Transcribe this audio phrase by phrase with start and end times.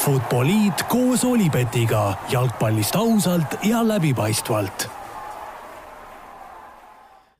[0.00, 4.86] Futboliit koos Olipetiga jalgpallist ausalt ja läbipaistvalt.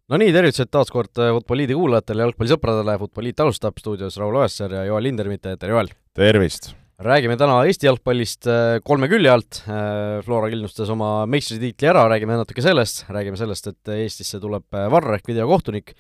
[0.09, 5.09] no nii, tervitused taas kord Futboliidi kuulajatele, jalgpallisõpradele, Futboliit alustab stuudios Raul Oessar ja Joel
[5.09, 5.89] Lindermitte, tere Joel!
[6.13, 6.75] tervist!
[7.01, 12.37] räägime täna Eesti jalgpallist äh, kolme külje alt, äh, Flora kindlustas oma meistritiitli ära, räägime
[12.43, 15.95] natuke sellest, räägime sellest, et Eestisse tuleb äh, Varr ehk videokohtunik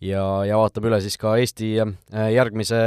[0.00, 2.80] ja, ja vaatame üle siis ka Eesti järgmise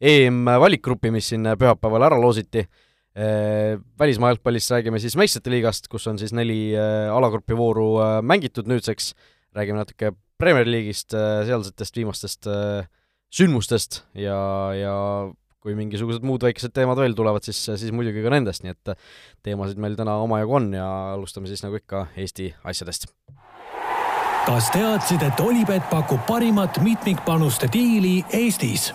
[0.00, 2.62] EM-valikgrupi, mis siin pühapäeval ära loositi.
[3.98, 6.70] Välismaa jalgpallist räägime siis meistrite liigast, kus on siis neli
[7.10, 7.88] alagrupi vooru
[8.22, 9.10] mängitud nüüdseks,
[9.58, 11.16] räägime natuke Premier League'ist,
[11.48, 12.46] sealsetest viimastest
[13.34, 14.38] sündmustest ja,
[14.78, 14.94] ja
[15.58, 18.94] kui mingisugused muud väikesed teemad veel tulevad, siis, siis muidugi ka nendest, nii et
[19.46, 20.86] teemasid meil täna omajagu on ja
[21.16, 23.10] alustame siis nagu ikka Eesti asjadest.
[24.46, 28.92] kas teadsid, et Olipet pakub parimat mitmikpanuste diili Eestis?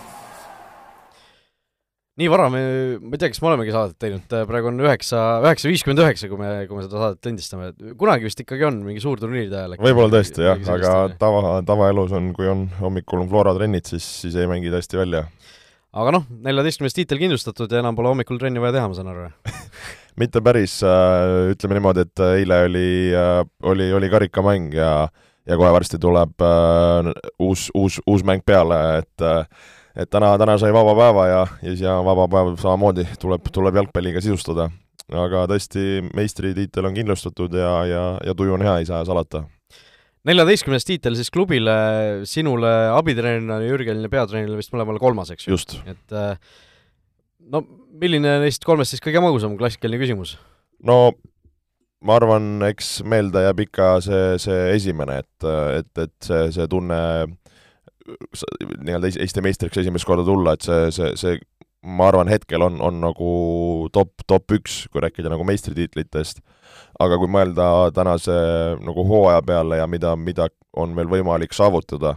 [2.20, 2.62] Nii vara me,
[3.02, 6.38] ma ei tea, kas me olemegi saadet teinud, praegu on üheksa, üheksa viiskümmend üheksa, kui
[6.38, 10.46] me, kui me seda saadet lindistame, kunagi vist ikkagi on mingi suurturniiride ajal võib-olla tõesti
[10.46, 14.72] jah, aga tava, tavaelus on, kui on hommikul on Flora trennid, siis, siis ei mängi
[14.74, 15.26] tõesti välja.
[15.94, 19.28] Aga noh, neljateistkümnes tiitel kindlustatud ja enam pole hommikul trenni vaja teha, ma saan aru
[20.20, 25.08] mitte päris, äh, ütleme niimoodi, et äh, eile oli, äh, oli, oli karikamäng ja
[25.44, 26.40] ja kohe varsti tuleb
[27.44, 29.24] uus, uus, uus mäng peale, et
[29.96, 34.22] et täna, täna sai vaba päeva ja, ja siis vaba päev samamoodi tuleb, tuleb jalgpalliga
[34.24, 34.70] sisustada.
[35.12, 39.44] aga tõesti, meistritiitel on kindlustatud ja, ja, ja tuju on hea, ei saa salata
[40.28, 41.74] neljateistkümnes tiitel siis klubile,
[42.28, 45.58] sinule abitreenerina, Jürgenile peatreenerile vist mõlemale kolmas, eks ju?
[45.90, 46.34] et äh,
[47.52, 47.62] no
[48.00, 50.36] milline neist kolmest siis kõige magusam, klassikaline küsimus?
[50.84, 51.14] no
[52.04, 55.48] ma arvan, eks meelde jääb ikka see, see esimene, et,
[55.80, 57.00] et, et see, see tunne
[58.04, 61.38] nii-öelda Eesti meistriks esimest korda tulla, et see, see, see
[61.84, 63.30] ma arvan, hetkel on, on nagu
[63.92, 66.40] top, top üks, kui rääkida nagu meistritiitlitest
[67.02, 68.34] aga kui mõelda tänase
[68.84, 70.48] nagu hooaja peale ja mida, mida
[70.78, 72.16] on veel võimalik saavutada,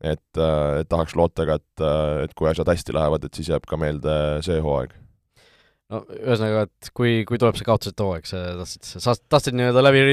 [0.00, 1.86] et, et tahaks loota ka, et,
[2.26, 4.94] et kui asjad hästi lähevad, et siis jääb ka meelde see hooaeg.
[5.92, 10.06] no ühesõnaga, et kui, kui tuleb see kaotuseta hooaeg, sa tahtsid, sa tahtsid nii-öelda läbi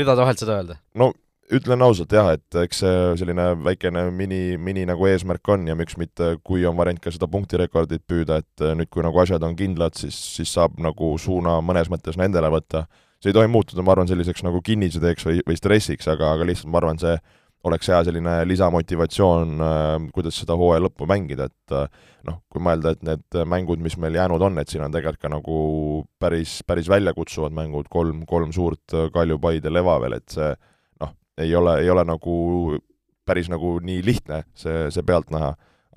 [0.00, 0.80] ridade vahelt seda öelda?
[0.98, 1.12] no
[1.56, 5.98] ütlen ausalt jah, et eks see selline väikene mini, mini nagu eesmärk on ja miks
[6.00, 9.98] mitte, kui on variant ka seda punktirekordit püüda, et nüüd, kui nagu asjad on kindlad,
[9.98, 12.86] siis, siis saab nagu suuna mõnes mõttes nendele võtta.
[13.20, 16.70] See ei tohi muutuda, ma arvan, selliseks nagu kinnisuteeks või, või stressiks, aga, aga lihtsalt
[16.72, 17.18] ma arvan, see
[17.68, 21.90] oleks hea selline lisamotivatsioon äh,, kuidas seda hooaja lõppu mängida, et äh,
[22.24, 25.32] noh, kui mõelda, et need mängud, mis meil jäänud on, et siin on tegelikult ka
[25.34, 25.58] nagu
[26.22, 30.54] päris, päris väljakutsuvad mängud, kolm, kolm suurt Kalju, Paide, Leva veel, et see
[31.40, 32.36] ei ole, ei ole nagu
[33.26, 35.50] päris nagu nii lihtne see, see pealtnäha,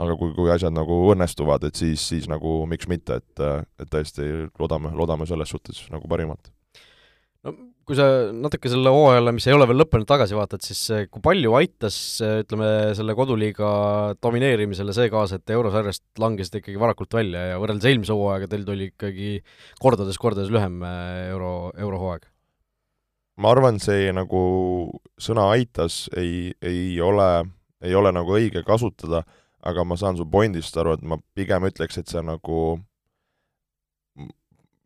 [0.04, 3.46] aga kui, kui asjad nagu õnnestuvad, et siis, siis nagu miks mitte, et,
[3.82, 4.28] et tõesti
[4.60, 6.52] loodame, loodame selles suhtes nagu parimat
[7.44, 11.06] no kui sa natuke selle hooajale, mis ei ole veel lõppenud, tagasi vaatad, siis eh,
[11.12, 13.70] kui palju aitas ütleme, selle koduliiga
[14.24, 18.90] domineerimisele see kaasa, et eurosarjast langesite ikkagi varakult välja ja võrreldes eelmise hooajaga teil tuli
[18.94, 19.34] ikkagi
[19.84, 22.30] kordades-kordades lühem eh, euro, eurohooaeg?
[23.38, 24.44] Ma arvan, see nagu
[25.22, 27.46] sõna aitas ei, ei ole,
[27.84, 29.24] ei ole nagu õige kasutada,
[29.64, 32.78] aga ma saan su pointist aru, et ma pigem ütleks, et see nagu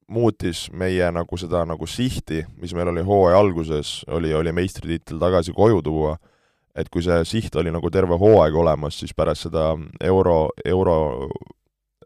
[0.07, 5.55] muutis meie nagu seda nagu sihti, mis meil oli hooaja alguses, oli, oli meistritiitel tagasi
[5.55, 6.15] koju tuua,
[6.77, 9.73] et kui see siht oli nagu terve hooaeg olemas, siis pärast seda
[10.05, 10.97] euro, euro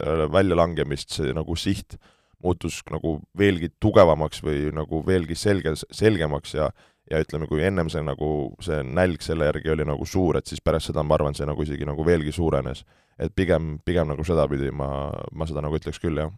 [0.02, 2.00] äh, väljalangemist see nagu siht
[2.44, 6.72] muutus nagu veelgi tugevamaks või nagu veelgi selge, selgemaks ja
[7.12, 8.28] ja ütleme, kui ennem see nagu,
[8.64, 11.64] see nälg selle järgi oli nagu suur, et siis pärast seda ma arvan, see nagu
[11.66, 12.86] isegi nagu veelgi suurenes.
[13.22, 16.32] et pigem, pigem nagu sedapidi ma, ma seda nagu ütleks küll, jah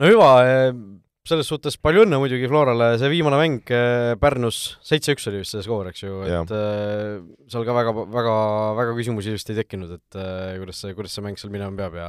[0.00, 0.70] no hüva, eh,
[1.28, 5.66] selles suhtes palju õnne muidugi Florale, see viimane mäng eh, Pärnus, seitse-üks oli vist see
[5.66, 6.54] skoor, eks ju, et.
[6.56, 7.18] Eh,
[7.52, 8.38] seal ka väga, väga,
[8.78, 10.18] väga küsimusi vist ei tekkinud, et
[10.62, 12.08] kuidas see, kuidas see mäng seal minema peab ja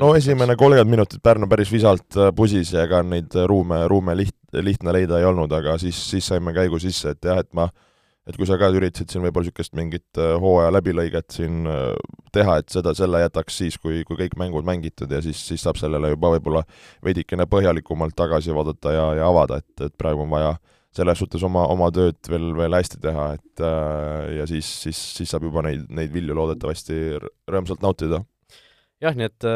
[0.00, 4.94] no esimene kolmkümmend minutit Pärnu päris visalt pusis ja ega neid ruume, ruume liht-, lihtne
[4.94, 7.68] leida ei olnud, aga siis, siis saime käigu sisse, et jah, et ma
[8.26, 11.92] et kui sa ka üritasid siin võib-olla niisugust mingit äh, hooaja läbilõiget siin äh,
[12.34, 15.78] teha, et seda, selle jätaks siis, kui, kui kõik mängud mängitud ja siis, siis saab
[15.78, 16.64] sellele juba võib-olla
[17.06, 20.56] veidikene põhjalikumalt tagasi vaadata ja, ja avada, et, et praegu on vaja
[20.96, 25.30] selles suhtes oma, oma tööd veel, veel hästi teha, et äh, ja siis, siis, siis
[25.30, 27.02] saab juba neid, neid vilju loodetavasti
[27.52, 28.24] rõõmsalt nautida.
[29.04, 29.48] Jah, nii et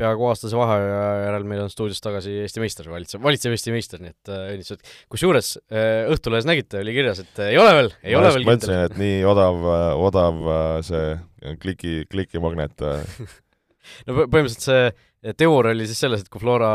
[0.00, 4.14] peaaegu aastase vaheaja järel meil on stuudios tagasi Eesti meister, valitsev, valitsev Eesti meister, nii
[4.14, 4.94] et äh, õnnitlused äh,.
[5.12, 8.46] kusjuures äh, Õhtulehes nägite, oli kirjas, et äh, ei ole veel, ei ma ole veel
[8.46, 8.54] kindel.
[8.54, 12.84] mõtlesin, et nii odav, äh, odav äh, see kliki, klikimagnet
[14.06, 14.88] no põhimõtteliselt see
[15.20, 16.70] teoor oli siis selles, et kui Flora,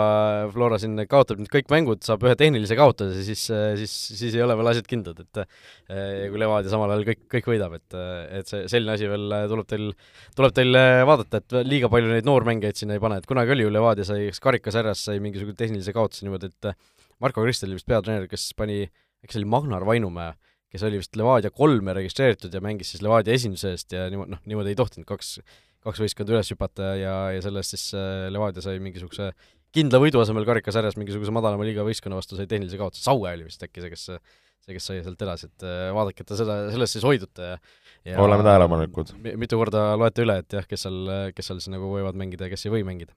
[0.54, 3.42] Flora siin kaotab nüüd kõik mängud, saab ühe tehnilise kaotuse, siis,
[3.80, 7.50] siis, siis ei ole veel asjad kindlad, et ja kui Levadia samal ajal kõik, kõik
[7.56, 7.98] võidab, et,
[8.40, 9.90] et see, selline asi veel tuleb teil,
[10.38, 13.74] tuleb teil vaadata, et liiga palju neid noormängijaid sinna ei pane, et kunagi oli ju
[13.74, 16.76] Levadia sai, kas karikasarjas sai mingisugune tehnilise kaotuse niimoodi, et
[17.24, 18.84] Marko Kristel oli vist peatreener, kes pani,
[19.26, 20.36] eks see oli Magnar Vainumäe,
[20.76, 24.42] kes oli vist Levadia kolme registreeritud ja mängis siis Levadia esinduse eest ja niimoodi, noh,
[24.50, 25.38] niimoodi ei tohtinud kaks
[25.86, 29.32] kaks võistkonda üles hüpata ja, ja sellest siis äh, Levadia sai mingisuguse
[29.76, 33.64] kindla võidu asemel karikasarjas mingisuguse madalama liiga võistkonna vastu sai tehnilise kaotuse, Saue oli vist
[33.66, 36.98] äkki see, kes see, kes sai sealt edasi, et äh, vaadake, et te seda, sellest
[36.98, 37.60] siis hoidute ja
[38.06, 39.14] ja oleme tähelepanelikud.
[39.42, 40.98] mitu korda loete üle, et jah, kes seal,
[41.36, 43.14] kes seal siis nagu võivad mängida ja kes ei või mängida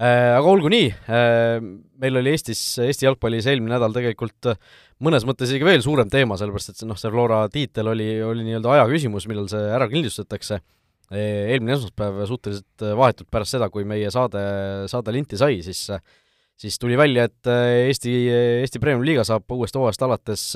[0.00, 0.36] äh,.
[0.38, 0.86] Aga olgu nii
[2.00, 4.54] meil oli Eestis, Eesti jalgpallis eelmine nädal tegelikult
[5.04, 8.46] mõnes mõttes isegi veel suurem teema, sellepärast et see noh, see Flora tiitel oli, oli
[8.48, 10.62] nii-öelda aja küsimus, millal see ära kildistatakse
[11.10, 14.42] eelmine esmaspäev suhteliselt äh, vahetult pärast seda, kui meie saade,
[14.90, 15.88] saade linti sai, siis
[16.60, 18.12] siis tuli välja, et äh, Eesti,
[18.60, 20.46] Eesti Premium-liiga saab uuest hooajast alates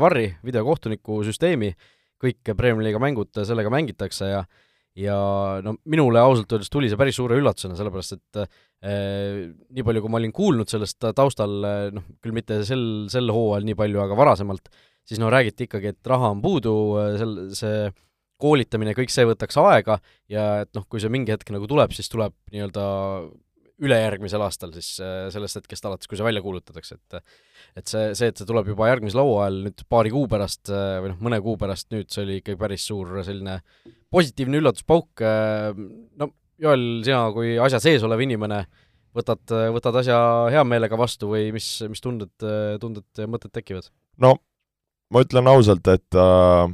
[0.00, 1.74] VAR-i, videokohtuniku süsteemi,
[2.22, 4.44] kõik Premium-liiga mängud sellega mängitakse ja
[4.98, 5.16] ja
[5.64, 10.12] no minule ausalt öeldes tuli see päris suure üllatusena, sellepärast et eh, nii palju, kui
[10.12, 11.54] ma olin kuulnud sellest taustal,
[11.96, 12.82] noh, küll mitte sel,
[13.12, 14.68] sel hooajal nii palju, aga varasemalt,
[15.08, 16.74] siis no räägiti ikkagi, et raha on puudu,
[17.16, 17.86] sel, see
[18.42, 19.98] koolitamine, kõik see võtaks aega
[20.32, 22.84] ja et noh, kui see mingi hetk nagu tuleb, siis tuleb nii-öelda
[23.82, 27.22] ülejärgmisel aastal siis äh, sellest hetkest alates, kui see välja kuulutatakse, et
[27.80, 31.14] et see, see, et see tuleb juba järgmisel hooajal nüüd paari kuu pärast äh, või
[31.14, 33.58] noh, mõne kuu pärast nüüd, see oli ikkagi päris suur selline
[34.12, 35.72] positiivne üllatuspauk, äh,
[36.20, 38.60] no Joel, sina kui asja sees olev inimene,
[39.16, 39.42] võtad,
[39.74, 40.18] võtad asja
[40.52, 42.32] hea meelega vastu või mis, mis tunded,
[42.80, 43.90] tunded mõtted tekivad?
[44.22, 44.36] no
[45.12, 46.70] ma ütlen ausalt, et äh,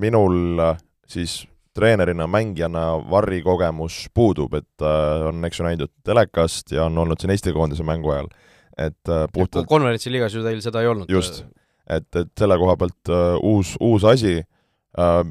[0.00, 6.72] minul äh, siis treenerina, mängijana Varri kogemus puudub, et äh, on, eks ju, näinud telekast
[6.72, 8.30] ja on olnud siin Eesti koondise mängu ajal,
[8.78, 11.10] et äh, puhtalt konverentsi liigas ju teil seda ei olnud?
[11.10, 11.42] just,
[11.90, 15.24] et, et selle koha pealt uh, uus, uus asi uh,,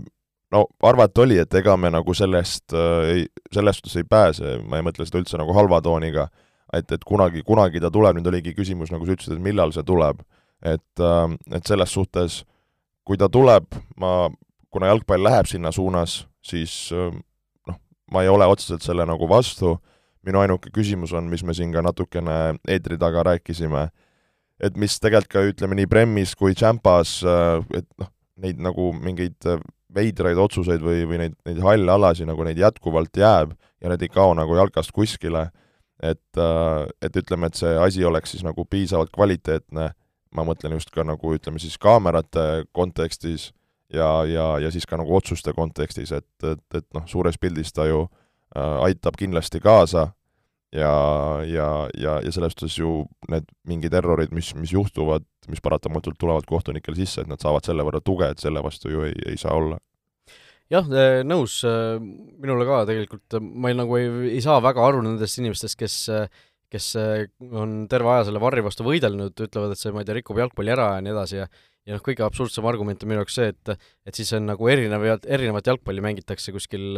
[0.51, 4.79] no arvata oli, et ega me nagu sellest uh, ei, selles suhtes ei pääse, ma
[4.79, 6.27] ei mõtle seda üldse nagu halva tooniga,
[6.75, 9.87] et, et kunagi, kunagi ta tuleb, nüüd oligi küsimus, nagu sa ütlesid, et millal see
[9.87, 10.19] tuleb.
[10.59, 12.43] et uh,, et selles suhtes,
[13.07, 14.27] kui ta tuleb, ma
[14.73, 17.77] kuna jalgpall läheb sinna suunas, siis noh,
[18.11, 19.75] ma ei ole otseselt selle nagu vastu,
[20.25, 23.87] minu ainuke küsimus on, mis me siin ka natukene eetri taga rääkisime,
[24.63, 27.19] et mis tegelikult ka ütleme nii Premis kui Champas,
[27.75, 28.11] et noh,
[28.43, 29.37] neid nagu mingeid
[29.93, 33.53] veidraid otsuseid või, või neid, neid halle alasid nagu neid jätkuvalt jääb
[33.83, 35.49] ja need ei kao nagu jalkast kuskile,
[36.01, 36.39] et,
[37.03, 39.91] et ütleme, et see asi oleks siis nagu piisavalt kvaliteetne,
[40.33, 43.51] ma mõtlen just ka nagu ütleme siis kaamerate kontekstis
[43.93, 47.87] ja, ja, ja siis ka nagu otsuste kontekstis, et, et, et noh, suures pildis ta
[47.89, 50.09] ju äh, aitab kindlasti kaasa
[50.73, 50.93] ja,
[51.47, 56.47] ja, ja, ja selles suhtes ju need mingid errorid, mis, mis juhtuvad, mis paratamatult tulevad
[56.49, 59.55] kohtunikel sisse, et nad saavad selle võrra tuge, et selle vastu ju ei, ei saa
[59.57, 59.79] olla.
[60.71, 65.03] Jah, äh, nõus, äh, minule ka tegelikult, ma ei, nagu ei, ei saa väga aru
[65.05, 65.97] nendest inimestest, kes
[66.73, 66.93] kes
[67.51, 70.73] on terve aja selle Varri vastu võidelnud, ütlevad, et see, ma ei tea, rikub jalgpalli
[70.73, 71.47] ära ja nii edasi ja
[71.83, 73.71] ja noh, kõige absurdsem argument on minu jaoks see, et
[74.07, 76.95] et siis on nagu erinev, erinevat jalgpalli mängitakse kuskil,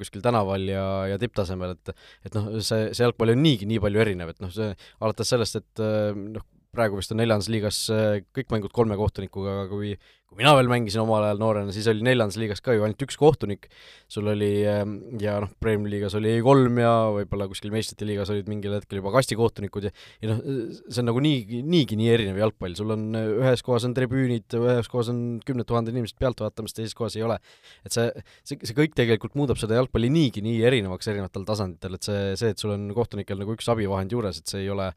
[0.00, 1.92] kuskil tänaval ja, ja tipptasemel, et
[2.26, 5.62] et noh, see, see jalgpall on niigi nii palju erinev, et noh, see alates sellest,
[5.62, 5.84] et
[6.18, 6.42] noh,
[6.74, 9.94] praegu vist on neljandas liigas äh, kõik mängud kolme kohtunikuga, aga kui
[10.34, 13.14] kui mina veel mängisin omal ajal noorena, siis oli neljandas liigas ka ju ainult üks
[13.18, 13.68] kohtunik,
[14.10, 18.50] sul oli ähm, ja noh, Premiumi liigas oli kolm ja võib-olla kuskil meistrite liigas olid
[18.50, 19.92] mingil hetkel juba kastikohtunikud ja
[20.24, 20.42] ja noh,
[20.88, 24.58] see on nagu nii, niigi nii erinev jalgpall, sul on äh, ühes kohas on tribüünid,
[24.58, 27.38] ühes kohas on kümned tuhanded inimesed pealt vaatamas, teises kohas ei ole.
[27.86, 28.10] et see,
[28.42, 32.50] see, see kõik tegelikult muudab seda jalgpalli niigi nii erinevaks erinevatel tasanditel, et see, see,
[32.56, 34.90] et sul on kohtunikel nagu üks abivahend juures, et see ei ole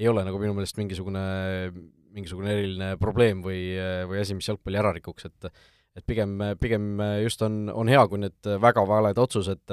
[0.00, 1.22] ei ole nagu minu meelest mingisugune,
[2.14, 3.60] mingisugune eriline probleem või,
[4.10, 5.52] või asi, mis jalgpalli ära rikuks, et
[5.98, 9.72] et pigem, pigem just on, on hea, kui need väga valed otsused,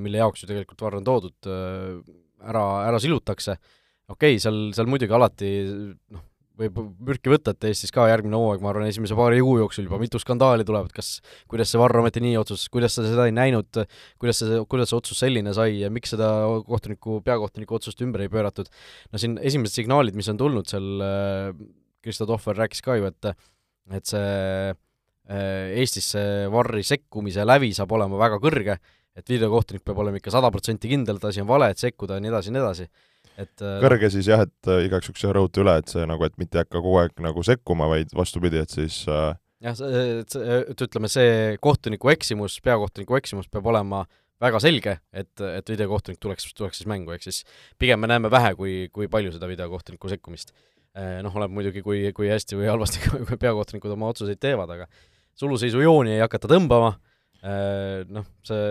[0.00, 1.48] mille jaoks ju tegelikult VAR on toodud,
[2.40, 3.58] ära, ära silutakse,
[4.08, 5.50] okei okay,, seal, seal muidugi alati
[5.92, 6.24] noh,
[6.58, 9.98] võib mürki võtta, et Eestis ka järgmine hooaeg, ma arvan, esimese paari kuu jooksul juba
[9.98, 11.08] mitu skandaali tuleb, et kas,
[11.50, 13.80] kuidas see Varro ometi nii otsustas, kuidas ta seda ei näinud,
[14.22, 16.28] kuidas see, kuidas see otsus selline sai ja miks seda
[16.68, 18.70] kohtuniku, peakohtuniku otsust ümber ei pööratud.
[19.10, 21.48] no siin esimesed signaalid, mis on tulnud seal, äh,
[22.04, 23.32] Kristo Tohver rääkis ka ju, et
[23.92, 24.28] et see
[24.70, 28.78] äh, Eestis see Varri sekkumise lävi saab olema väga kõrge,
[29.14, 32.24] et videokohtunik peab olema ikka sada protsenti kindel, et asi on vale, et sekkuda ja
[32.24, 32.88] nii edasi ja nii edasi
[33.40, 36.36] et äh, kõrge siis jah, et äh, igaks juhuks rõhuta üle, et see nagu, et
[36.40, 39.32] mitte ei hakka kogu aeg nagu sekkuma, vaid vastupidi, et siis äh...
[39.64, 39.80] jah,
[40.20, 40.36] et,
[40.74, 44.04] et ütleme, see kohtuniku eksimus, peakohtuniku eksimus peab olema
[44.42, 47.42] väga selge, et, et videokohtunik tuleks, tuleks siis mängu, ehk siis
[47.80, 50.52] pigem me näeme vähe, kui, kui palju seda videokohtuniku sekkumist.
[50.94, 53.00] Noh, oleneb muidugi, kui, kui hästi või halvasti
[53.42, 54.84] peakohtunikud oma otsuseid teevad, aga
[55.40, 56.92] suluseisujooni ei hakata tõmbama,
[58.14, 58.66] noh, see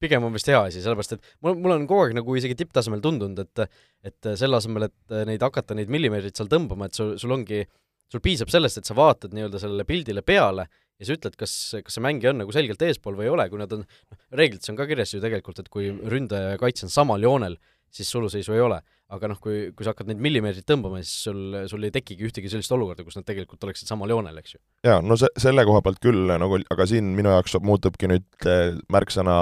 [0.00, 3.02] pigem on vist hea asi, sellepärast et mul, mul on kogu aeg nagu isegi tipptasemel
[3.04, 3.64] tundunud, et
[4.10, 7.64] et selle asemel, et neid hakata neid millimeetreid seal tõmbama, et sul, sul ongi,
[8.10, 10.64] sul piisab sellest, et sa vaatad nii-öelda sellele pildile peale
[11.00, 11.52] ja sa ütled, kas,
[11.84, 14.72] kas see mängija on nagu selgelt eespool või ei ole, kui nad on, noh, reeglites
[14.72, 17.56] on ka kirjas ju tegelikult, et kui ründaja ja kaitse on samal joonel,
[17.92, 18.80] siis suluseisu ei ole.
[19.10, 21.40] Aga noh, kui, kui sa hakkad neid millimeetreid tõmbama, siis sul,
[21.70, 24.60] sul ei tekigi ühtegi sellist olukorda, kus nad tegelikult oleksid samal joonel, eks ju.
[24.86, 28.78] jaa, no see, selle koha pealt küll nagu, aga siin minu jaoks muutubki nüüd eh,
[28.92, 29.36] märksõna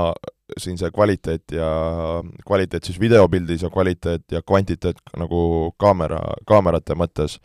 [0.57, 1.69] siin see kvaliteet ja,
[2.49, 5.41] kvaliteet siis videopildis ja kvaliteet ja kvantiteet nagu
[5.81, 7.37] kaamera, kaamerate mõttes,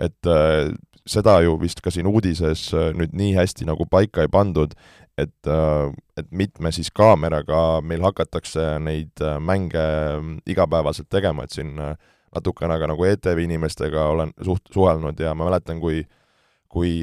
[0.00, 0.70] et äh,
[1.08, 4.74] seda ju vist ka siin uudises äh, nüüd nii hästi nagu paika ei pandud,
[5.18, 5.90] et, äh,
[6.20, 9.80] et mitme siis kaameraga meil hakatakse neid äh, mänge
[10.20, 15.48] mm, igapäevaselt tegema, et siin natukene ka nagu ETV inimestega olen suht-, suhelnud ja ma
[15.48, 16.04] mäletan, kui
[16.70, 17.00] kui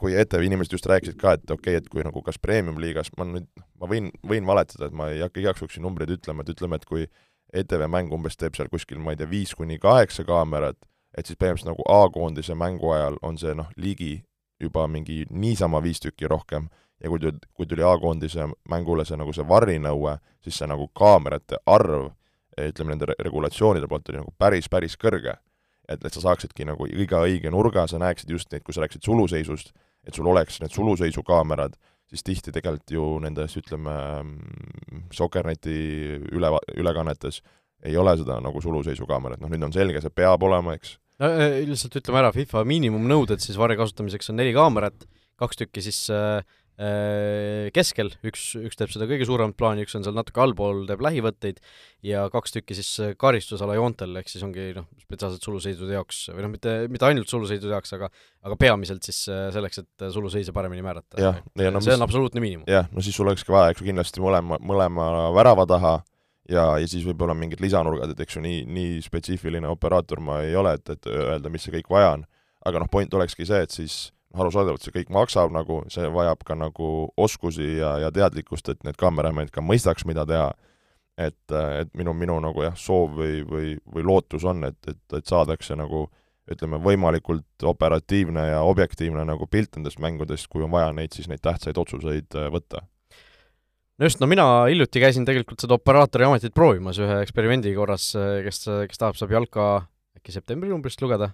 [0.00, 3.26] kui ETV inimesed just rääkisid ka, et okei okay,, et kui nagu kas premium-liigas, ma
[3.28, 3.46] nüüd,
[3.78, 6.80] ma võin, võin valetada, et ma ei hakka igaks juhuks siin numbreid ütlema, et ütleme,
[6.80, 7.04] et kui
[7.52, 10.80] ETV mäng umbes teeb seal kuskil, ma ei tea, viis kuni kaheksa kaamerat,
[11.16, 14.20] et siis põhimõtteliselt nagu A-koondise mängu ajal on see noh, ligi
[14.60, 16.68] juba mingi niisama viis tükki rohkem
[17.02, 21.60] ja kui tuli, kui tuli A-koondise mängule see nagu see varrinõue, siis see nagu kaamerate
[21.66, 22.10] arv,
[22.60, 25.38] ütleme nende regulatsioonide poolt oli nagu päris, päris kõrge.
[25.90, 29.02] et, et sa saaksidki nagu iga õige nurga, sa näeksid just neid, kui sa rääkisid
[29.02, 29.72] suluseisust,
[30.06, 31.74] et sul oleks need suluseisukaamerad,
[32.06, 33.94] siis tihti tegelikult ju nendes, ütleme,
[35.10, 35.74] Soccerneti
[36.30, 37.40] üle, ülekannetes
[37.86, 40.96] ei ole seda nagu suluseisukaamerat, noh nüüd on selge, see peab olema, eks.
[41.22, 41.32] no
[41.68, 45.06] lihtsalt ütleme ära, FIFA miinimumnõuded siis varri kasutamiseks on neli kaamerat,
[45.40, 46.40] kaks tükki siis äh,
[46.80, 51.02] Äh, keskel, üks, üks teeb seda kõige suuremat plaani, üks on seal natuke allpool, teeb
[51.04, 51.58] lähivõtteid,
[52.08, 56.46] ja kaks tükki siis äh, karistusala joontel, ehk siis ongi noh, spetsiaalselt suluseidude jaoks, või
[56.46, 58.08] noh, mitte, mitte ainult suluseidude jaoks, aga
[58.48, 61.20] aga peamiselt siis äh, selleks, et suluseise paremini määrata.
[61.74, 62.64] no see mis, on absoluutne miinimum.
[62.70, 65.94] jah, no siis sul olekski vaja, eks ju, kindlasti mõlema, mõlema värava taha
[66.48, 70.56] ja, ja siis võib-olla mingid lisanurgad, et eks ju, nii, nii spetsiifiline operaator ma ei
[70.56, 72.24] ole, et, et öelda, mis see kõik vaja on.
[72.66, 76.54] aga noh, point olekski see, et siis arusaadavalt see kõik maksab nagu, see vajab ka
[76.54, 80.52] nagu oskusi ja, ja teadlikkust, et need kaameramenid ka mõistaks, mida teha.
[81.20, 85.26] et, et minu, minu nagu jah, soov või, või, või lootus on, et, et, et
[85.26, 86.06] saadakse nagu
[86.50, 91.42] ütleme, võimalikult operatiivne ja objektiivne nagu pilt nendest mängudest, kui on vaja neid, siis neid
[91.44, 92.86] tähtsaid otsuseid äh, võtta
[94.00, 98.10] no just, no mina hiljuti käisin tegelikult seda operaatori ametit proovimas ühe eksperimendi korras,
[98.46, 99.66] kes, kes tahab, saab jalka
[100.16, 101.32] äkki septembri numbrist lugeda.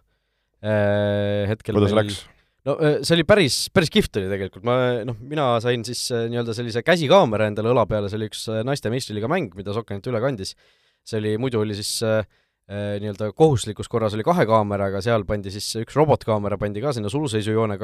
[0.64, 2.08] Äh, hetkel kuidas meil...
[2.11, 2.25] läks?
[2.66, 6.56] no äh, see oli päris, päris kihvt oli tegelikult, ma noh, mina sain siis nii-öelda
[6.56, 10.56] sellise käsikaamera endale õla peale, see oli üks naiste meistriliiga mäng, mida Sokkenet üle kandis.
[11.06, 12.26] see oli, muidu oli siis äh,
[12.66, 17.76] nii-öelda kohustuslikus korras oli kahe kaameraga, seal pandi siis üks robotkaamera pandi ka sinna suluseisujoone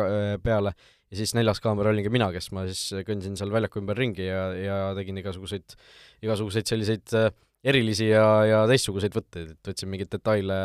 [0.43, 4.27] peale ja siis neljas kaamera olingi mina, kes ma siis kõndisin seal väljaku ümber ringi
[4.27, 5.77] ja, ja tegin igasuguseid,
[6.27, 7.31] igasuguseid selliseid äh,
[7.63, 10.57] erilisi ja, ja teistsuguseid võtteid, et võtsin mingeid detaile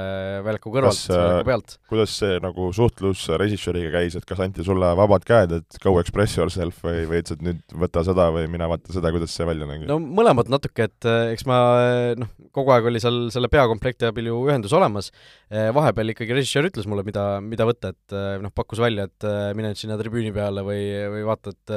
[0.45, 1.75] väljaku kõrvalt, väljaku pealt.
[1.91, 6.39] kuidas see nagu suhtlus režissööriga käis, et kas anti sulle vabad käed, et go express
[6.39, 9.69] yourself või, või ütles, et nüüd võta seda või mine vaata seda, kuidas see välja
[9.69, 9.85] nägi?
[9.89, 11.59] no mõlemad natuke, et eh, eks ma
[12.17, 15.11] noh, kogu aeg oli seal selle peakomplekti abil ju ühendus olemas,
[15.47, 19.71] vahepeal ikkagi režissöör ütles mulle, mida, mida võtta, et eh, noh, pakkus välja, et mine
[19.71, 20.81] nüüd sinna tribüüni peale või,
[21.13, 21.73] või vaata, et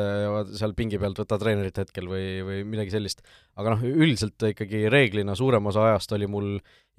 [0.59, 3.23] seal pingi pealt võta treenerit hetkel või, või midagi sellist.
[3.61, 6.49] aga noh, üldiselt ikkagi reeglina suurem osa ajast oli mul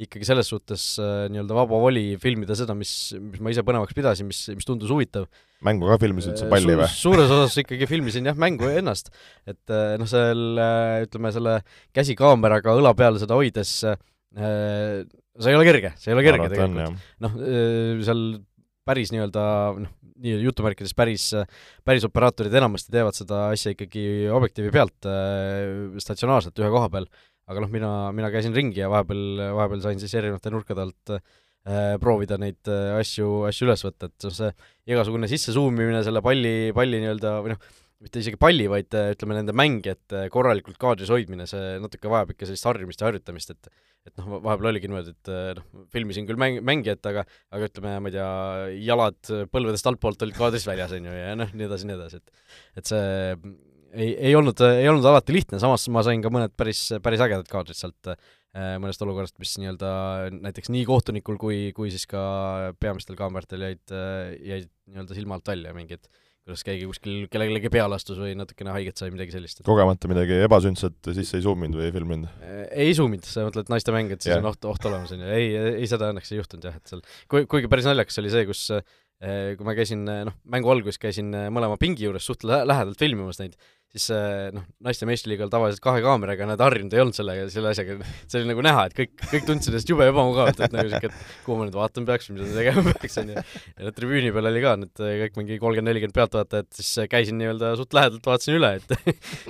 [0.01, 4.39] ikkagi selles suhtes nii-öelda vaba voli filmida seda, mis, mis ma ise põnevaks pidasin, mis,
[4.55, 5.27] mis tundus huvitav.
[5.67, 7.11] mängu ka filmisid sa palli või Su?
[7.11, 9.11] suures osas ikkagi filmisin jah, mängu ennast.
[9.43, 10.63] et noh, seal
[11.03, 11.59] ütleme, selle
[11.93, 13.99] käsikaameraga õla peal seda hoides äh,
[14.35, 17.09] see ei ole kerge, see ei ole kerge Arvat tegelikult.
[17.25, 17.35] noh,
[18.05, 18.21] seal
[18.87, 19.43] päris nii-öelda
[19.81, 21.27] noh, nii jutumärkides päris,
[21.87, 27.07] päris operaatorid enamasti teevad seda asja ikkagi objektiivi pealt äh, statsionaarselt ühe koha peal.
[27.51, 29.23] Aga noh, mina, mina käisin ringi ja vahepeal,
[29.57, 34.27] vahepeal sain siis erinevate nurkade alt äh, proovida neid äh, asju, asju üles võtta, et
[34.29, 34.51] see
[34.93, 37.71] igasugune sisse suumimine, selle palli, palli nii-öelda või noh,
[38.01, 42.49] mitte isegi palli, vaid äh, ütleme, nende mängijate korralikult kaadris hoidmine, see natuke vajab ikka
[42.49, 43.71] sellist harjumist ja harjutamist, et
[44.09, 47.97] et noh, vahepeal oligi niimoodi, et äh, noh, filmisin küll mäng, mängijat, aga aga ütleme,
[48.01, 48.29] ma ei tea,
[48.89, 52.81] jalad põlvedest altpoolt olid kaadrist väljas, on ju, ja noh, nii edasi, nii edasi, et
[52.81, 53.03] et see
[53.93, 57.49] ei, ei olnud, ei olnud alati lihtne, samas ma sain ka mõned päris, päris ägedad
[57.51, 58.17] kaadrid sealt äh,
[58.81, 59.91] mõnest olukorrast, mis nii-öelda
[60.37, 62.23] näiteks nii kohtunikul kui, kui siis ka
[62.81, 66.09] peamistel kaameratel jäid, äh, jäid nii-öelda silma alt välja, mingid
[66.45, 69.61] kuidas keegi kuskil kellelegi peale astus või natukene haiget sai, midagi sellist.
[69.67, 72.47] kogemata midagi ebasündset sisse ei suuminud või ei filminud?
[72.71, 74.41] ei suuminud, sa mõtled naiste mäng, et siis yeah.
[74.41, 75.51] on oht, oht olemas, on ju, ei,
[75.83, 78.65] ei seda õnneks ei juhtunud jah, et seal kui, kuigi päris naljakas oli see, kus
[79.21, 83.53] kui ma käisin, noh, mängu alguses käisin mõlema pingi juures suht lähedalt filmimas neid,
[83.91, 84.07] siis
[84.55, 88.47] noh, naiste meistriliigal tavaliselt kahe kaameraga nad harjunud ei olnud sellega, selle asjaga, see oli
[88.53, 91.67] nagu näha, et kõik, kõik tundsid ennast jube ebamugavalt, et nagu siuke, et kuhu ma
[91.67, 93.35] nüüd vaatama peaks mida tegema peaks, onju.
[93.41, 97.73] ja no tribüüni peal oli ka need kõik mingi kolmkümmend, nelikümmend pealtvaatajat, siis käisin nii-öelda
[97.81, 98.95] suht lähedalt, vaatasin üle, et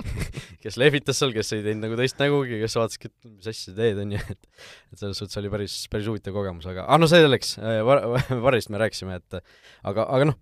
[0.64, 3.76] kes lehvitas seal, kes ei teinud nagu teist nägugi, kes vaataski, et mis asja sa
[3.78, 4.50] teed, onju, et
[4.92, 7.54] et selles suhtes oli päris, päris huvitav kogemus, aga ah no selleks,
[7.86, 8.04] var-,
[8.42, 9.38] varrist me rääkisime, et
[9.86, 10.38] aga, aga noh,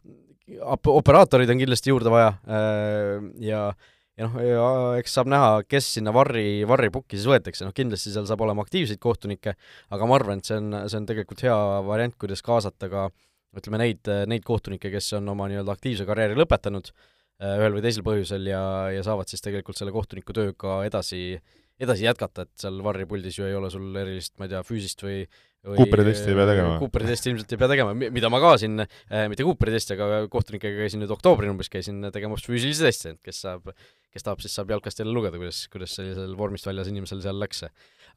[0.59, 2.35] operaatoreid on kindlasti juurde vaja
[3.41, 3.63] ja
[4.21, 4.35] ja noh,
[5.01, 9.01] eks saab näha, kes sinna varri, varripukki siis võetakse, noh kindlasti seal saab olema aktiivseid
[9.01, 9.55] kohtunikke,
[9.95, 13.07] aga ma arvan, et see on, see on tegelikult hea variant, kuidas kaasata ka
[13.57, 16.93] ütleme, neid, neid kohtunikke, kes on oma nii-öelda aktiivse karjääri lõpetanud
[17.41, 21.39] ühel või teisel põhjusel ja, ja saavad siis tegelikult selle kohtuniku tööga edasi,
[21.81, 25.23] edasi jätkata, et seal varripuldis ju ei ole sul erilist, ma ei tea, füüsist või
[25.61, 26.77] Cooperi testi ei pea tegema?
[26.81, 30.23] Cooperi testi ilmselt ei pea tegema, mida ma ka siin äh,, mitte Cooperi testi, aga
[30.33, 33.69] kohtunikega käisin nüüd oktoobri umbes, käisin tegemas füüsilisi teste, et kes saab,
[34.09, 37.67] kes tahab, siis saab jalkast jälle lugeda, kuidas, kuidas sellisel vormist väljas inimesel seal läks.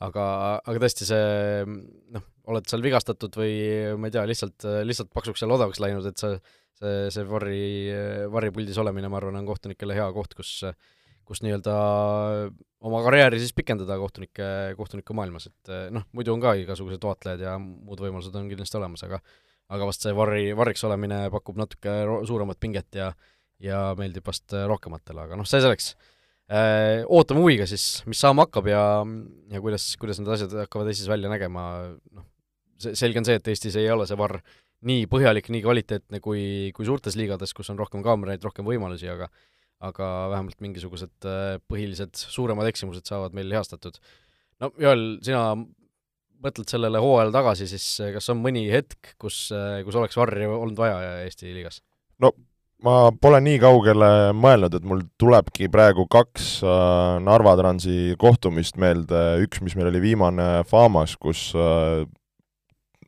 [0.08, 0.26] aga,
[0.64, 1.68] aga tõesti see
[2.16, 3.54] noh, oled seal vigastatud või
[4.00, 6.40] ma ei tea, lihtsalt, lihtsalt paksuks seal odavaks läinud, et see,
[6.80, 7.64] see, see varri,
[8.32, 10.62] varripuldis olemine, ma arvan, on kohtunikele hea koht, kus
[11.28, 11.74] kus nii-öelda
[12.84, 17.46] oma karjääri siis pikendada kohtunike, kohtuniku maailmas, et eh, noh, muidu on ka igasugused vaatlejad
[17.46, 19.22] ja muud võimalused on kindlasti olemas, aga
[19.74, 21.94] aga vast see varri, varriks olemine pakub natuke
[22.28, 23.14] suuremat pinget ja
[23.64, 25.94] ja meeldib vast rohkematele, aga noh, see selleks.
[26.52, 28.82] Eh, ootame huviga siis, mis saama hakkab ja,
[29.54, 31.64] ja kuidas, kuidas need asjad hakkavad Eestis välja nägema,
[32.12, 32.26] noh,
[32.82, 34.42] see, selge on see, et Eestis ei ole see varr
[34.84, 36.44] nii põhjalik, nii kvaliteetne kui,
[36.76, 39.30] kui suurtes liigades, kus on rohkem kaameraid, rohkem võimalusi, aga
[39.84, 44.00] aga vähemalt mingisugused äh, põhilised suuremad eksimused saavad meil heastatud.
[44.64, 45.46] no Joel, sina
[46.44, 50.48] mõtled sellele hooajale tagasi, siis äh, kas on mõni hetk, kus, äh, kus oleks varri
[50.48, 51.82] olnud vaja Eesti liigas?
[52.24, 52.34] no
[52.84, 59.24] ma pole nii kaugele mõelnud, et mul tulebki praegu kaks äh, Narva Transi kohtumist meelde,
[59.46, 62.04] üks, mis meil oli viimane Famas, kus äh,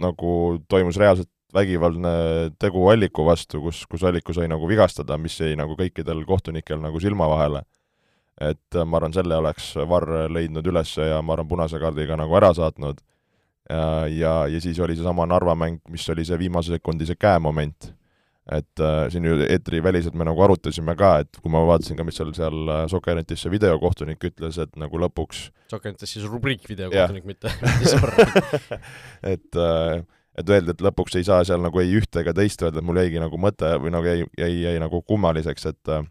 [0.02, 0.32] nagu
[0.72, 2.12] toimus reaalselt vägivaldne
[2.60, 7.02] tegu Alliku vastu, kus, kus Alliku sai nagu vigastada, mis jäi nagu kõikidel kohtunikel nagu
[7.02, 7.64] silma vahele.
[8.42, 12.36] et äh, ma arvan, selle oleks Varr leidnud üles ja ma arvan, punase kaardiga nagu
[12.36, 13.00] ära saatnud.
[13.70, 17.94] ja, ja, siis oli seesama Narva mäng, mis oli see viimase sekundi see käemoment.
[18.52, 22.16] et äh, siin ju eetriväliselt me nagu arutasime ka, et kui ma vaatasin ka, mis
[22.20, 27.50] seal, seal äh, Sokernetis see videokohtunik ütles, et nagu lõpuks Sokernetis siis rubriik videokohtunik, mitte,
[27.64, 28.14] mitte sõber
[29.34, 30.04] et äh,
[30.36, 33.00] et öelda, et lõpuks ei saa seal nagu ei ühte ega teist öelda, et mul
[33.00, 36.06] jäigi nagu mõte või nagu jäi, jäi, jäi nagu kummaliseks, et äh,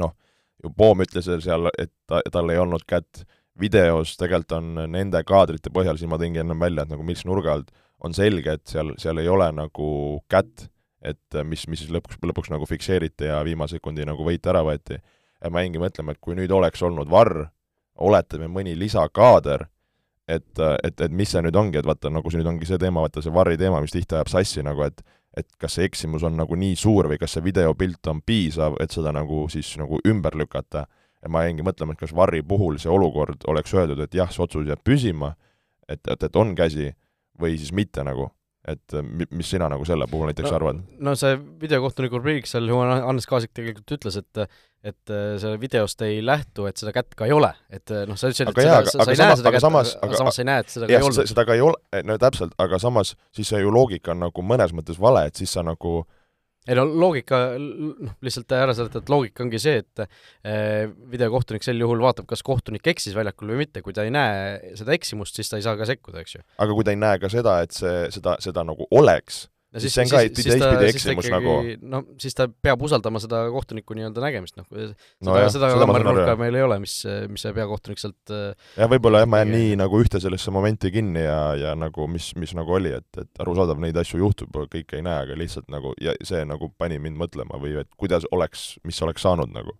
[0.00, 0.14] noh,
[0.62, 3.24] ju Poom ütles seal, et ta, tal ei olnud kätt,
[3.60, 7.54] videos tegelikult on nende kaadrite põhjal, siin ma tõingi ennem välja, et nagu mis nurga
[7.56, 7.70] alt,
[8.04, 9.90] on selge, et seal, seal ei ole nagu
[10.32, 10.68] kätt,
[11.06, 14.98] et mis, mis siis lõpuks, lõpuks nagu fikseeriti ja viimase sekundi nagu võit ära võeti.
[15.50, 17.46] ma jäingi mõtlema, et kui nüüd oleks olnud varr,
[17.96, 19.66] oletame mõni lisakaader,
[20.28, 23.04] et, et, et mis see nüüd ongi, et vaata, nagu see nüüd ongi see teema,
[23.04, 25.04] vaata see varri teema, mis tihti ajab sassi nagu, et
[25.36, 28.94] et kas see eksimus on nagu nii suur või kas see videopilt on piisav, et
[28.94, 30.86] seda nagu siis nagu ümber lükata.
[31.22, 34.42] ja ma jäingi mõtlema, et kas varri puhul see olukord oleks öeldud, et jah, see
[34.42, 35.34] otsus jääb püsima,
[35.88, 36.92] et, et, et on käsi,
[37.40, 38.30] või siis mitte nagu
[38.66, 40.80] et äh, mis sina nagu selle puhul näiteks no, arvad?
[41.08, 44.48] no see videokohtuniku rubriik seal, Hannes Kaasik tegelikult ütles, et
[44.86, 48.18] et äh, selle videost ei lähtu, et seda kätt ka ei ole, et äh, noh,
[48.18, 50.62] sa ütlesid, et seda, sa ei näe seda kätt, aga, aga samas sa ei näe,
[50.62, 51.30] et seda jah, ka ei olnud.
[51.32, 54.74] seda ka ei ole, no täpselt, aga samas siis see ju loogika on nagu mõnes
[54.76, 55.98] mõttes vale, et siis sa nagu
[56.66, 61.80] ei no loogika, noh, lihtsalt ära seletada, et loogika ongi see, et eh, videokohtunik sel
[61.82, 65.52] juhul vaatab, kas kohtunik eksis väljakul või mitte, kui ta ei näe seda eksimust, siis
[65.52, 66.46] ta ei saa ka sekkuda, eks ju.
[66.62, 69.92] aga kui ta ei näe ka seda, et see, seda, seda nagu oleks, no siis,
[69.92, 71.54] siis see on ka teistpidi eksimus nagu.
[71.92, 74.94] no siis ta peab usaldama seda kohtuniku nii-öelda nägemist, noh, seda
[75.28, 76.96] no, seda kamerinurka meil ei ole, mis,
[77.32, 80.92] mis see peakohtunik sealt äh, jah, võib-olla jah, ma jään nii nagu ühte sellesse momenti
[80.94, 85.00] kinni ja, ja nagu mis, mis nagu oli, et, et arusaadav, neid asju juhtub, kõike
[85.00, 88.74] ei näe, aga lihtsalt nagu ja see nagu pani mind mõtlema või et kuidas oleks,
[88.86, 89.76] mis oleks saanud nagu.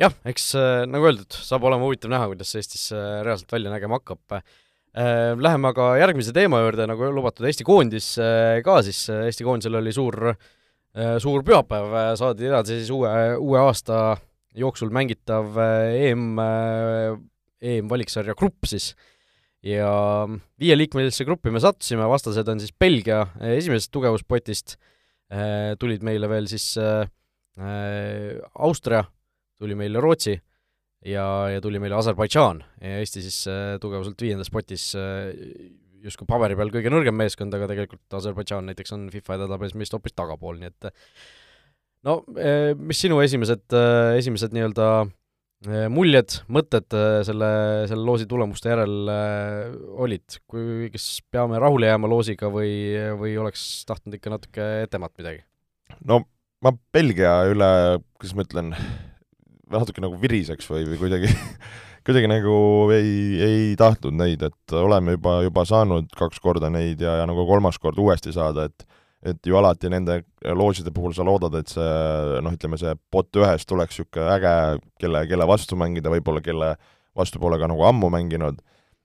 [0.00, 3.72] Jah, eks äh, nagu öeldud, saab olema huvitav näha, kuidas see Eestis äh, reaalselt välja
[3.72, 4.40] nägema hakkab
[4.94, 9.78] läheme aga järgmise teema juurde, nagu lubatud, Eesti koondis äh, ka siis, äh, Eesti koondisel
[9.78, 10.34] oli suur,
[11.22, 14.16] suur pühapäev, saadi edasi siis uue, uue aasta
[14.58, 15.54] jooksul mängitav
[15.94, 16.40] EM,
[17.62, 18.96] EM-valiksarja grupp siis.
[19.62, 20.26] ja
[20.58, 24.74] viieliikmelisse gruppi me sattusime, vastased on siis Belgia esimesest tugevuspotist,
[25.78, 26.72] tulid meile veel siis
[28.58, 29.04] Austria,
[29.62, 30.40] tuli meile Rootsi
[31.06, 33.42] ja, ja tuli meile Aserbaidžaan ja Eesti siis
[33.82, 34.90] tugevuselt viiendas spotis
[36.00, 40.16] justkui paberi peal kõige nõrgem meeskond, aga tegelikult Aserbaidžaan näiteks on FIFA edetabelis meist hoopis
[40.16, 40.90] tagapool, nii et
[42.08, 42.20] no
[42.80, 43.66] mis sinu esimesed,
[44.20, 44.90] esimesed nii-öelda
[45.68, 47.48] Äh, muljed, mõtted äh, selle,
[47.90, 52.70] selle loosi tulemuste järel äh, olid, kui, kas peame rahule jääma loosiga või,
[53.20, 55.42] või oleks tahtnud ikka natuke etemat midagi?
[56.08, 56.22] no
[56.64, 57.68] ma Belgia üle,
[58.16, 58.72] kuidas ma ütlen,
[59.70, 61.30] natuke nagu viriseks või, või kuidagi
[62.06, 62.54] kuidagi nagu
[62.94, 63.12] ei,
[63.44, 67.78] ei tahtnud neid, et oleme juba, juba saanud kaks korda neid ja, ja nagu kolmas
[67.82, 68.86] kord uuesti saada, et
[69.20, 70.22] et ju alati nende
[70.56, 71.88] looside puhul sa loodad, et see
[72.40, 74.52] noh, ütleme see pot ühest tuleks niisugune äge,
[75.02, 76.70] kelle, kelle vastu mängida, võib-olla kelle
[77.16, 78.62] vastu pole ka nagu ammu mänginud,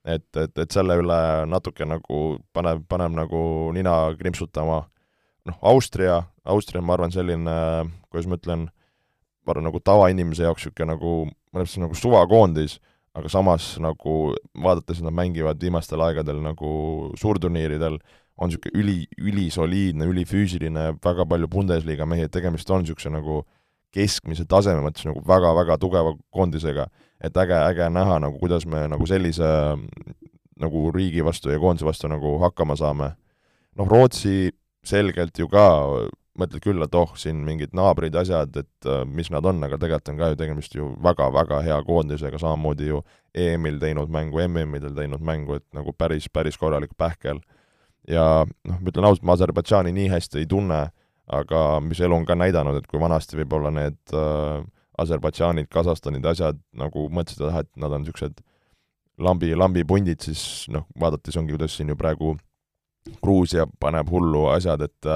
[0.08, 1.20] et, et, et selle üle
[1.52, 2.22] natuke nagu
[2.56, 3.42] paneb, paneb nagu
[3.76, 4.86] nina krimpsutama.
[5.46, 7.58] noh, Austria, Austria on, ma arvan, selline,
[8.10, 8.70] kuidas ma ütlen,
[9.46, 11.16] ma arvan, nagu tavainimese jaoks niisugune nagu,
[11.54, 12.80] mõnes mõttes nagu suvakoondis,
[13.16, 16.70] aga samas nagu vaadates, nad mängivad viimastel aegadel nagu
[17.22, 18.00] suurturniiridel,
[18.36, 23.44] on niisugune üli, ülisoliidne, ülifüüsiline, väga palju Bundesliga mehi, et tegemist on niisuguse nagu
[23.96, 26.90] keskmise taseme mõttes nagu väga-väga tugeva koondisega.
[27.24, 29.48] et äge, äge näha nagu, kuidas me nagu sellise
[30.60, 33.16] nagu riigi vastu ja koondise vastu nagu hakkama saame.
[33.76, 34.52] noh, Rootsi
[34.84, 35.66] selgelt ju ka
[36.40, 40.12] mõtled küll, et oh, siin mingid naabrid, asjad, et uh, mis nad on, aga tegelikult
[40.12, 43.02] on ka ju tegemist ju väga-väga hea koondisega, samamoodi ju
[43.36, 47.40] EM-il teinud mängu, MM-idel teinud mängu, et nagu päris, päris korralik pähkel.
[48.08, 50.82] Ja noh, ma ütlen ausalt, ma Aserbaidžaani nii hästi ei tunne,
[51.26, 54.60] aga mis elu on ka näidanud, et kui vanasti võib-olla need äh,
[55.02, 58.44] Aserbaidžaanid, Kasahstanid, asjad nagu mõtlesid, et nad on niisugused
[59.24, 62.36] lambi, lambipundid, siis noh, vaadates ongi, kuidas siin ju praegu
[63.22, 65.10] Gruusia paneb hullu asjad, et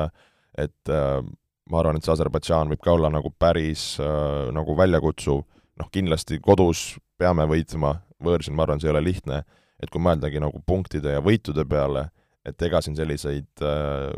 [0.60, 1.22] et äh,
[1.70, 5.44] ma arvan, et see Aserbaidžaan võib ka olla nagu päris äh, nagu väljakutsuv,
[5.80, 9.44] noh kindlasti kodus peame võitma, võõrsil ma arvan, see ei ole lihtne,
[9.80, 12.10] et kui mõeldagi nagu punktide ja võitude peale,
[12.48, 14.12] et ega siin selliseid äh,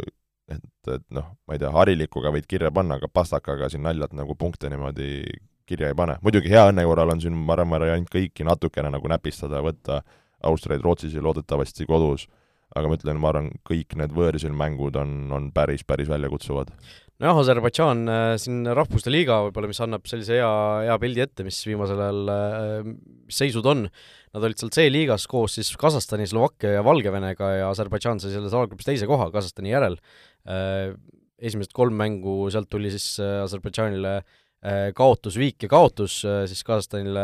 [0.51, 4.35] et, et noh, ma ei tea, harilikuga võid kirja panna, aga pastakaga siin naljalt nagu
[4.35, 5.23] punkte niimoodi
[5.67, 6.17] kirja ei pane.
[6.25, 10.01] muidugi hea õnne korral on siin, ma arvan, variant kõiki natukene nagu näpistada, võtta
[10.47, 12.27] Austriaid Rootsis ja loodetavasti kodus,
[12.75, 16.71] aga ma ütlen, ma arvan, kõik need võõrsil mängud on, on päris, päris väljakutsuvad.
[17.21, 20.53] Nojah, Aserbaidžaan äh, siin Rahvuste Liiga võib-olla, mis annab sellise hea,
[20.87, 22.87] hea pildi ette, mis viimasel ajal, äh,
[23.27, 23.83] mis seisud on,
[24.33, 28.89] nad olid seal C-liigas koos siis Kasahstani, Slovakkia ja Valgevenega ja Aserbaidžaan sai selles alagruppis
[28.89, 29.99] teise koha Kasahstani järel.
[30.49, 30.95] Äh,
[31.41, 34.19] esimesed kolm mängu, sealt tuli siis Aserbaidžaanile
[34.93, 37.23] kaotus, viik ja kaotus siis Kasahstanile,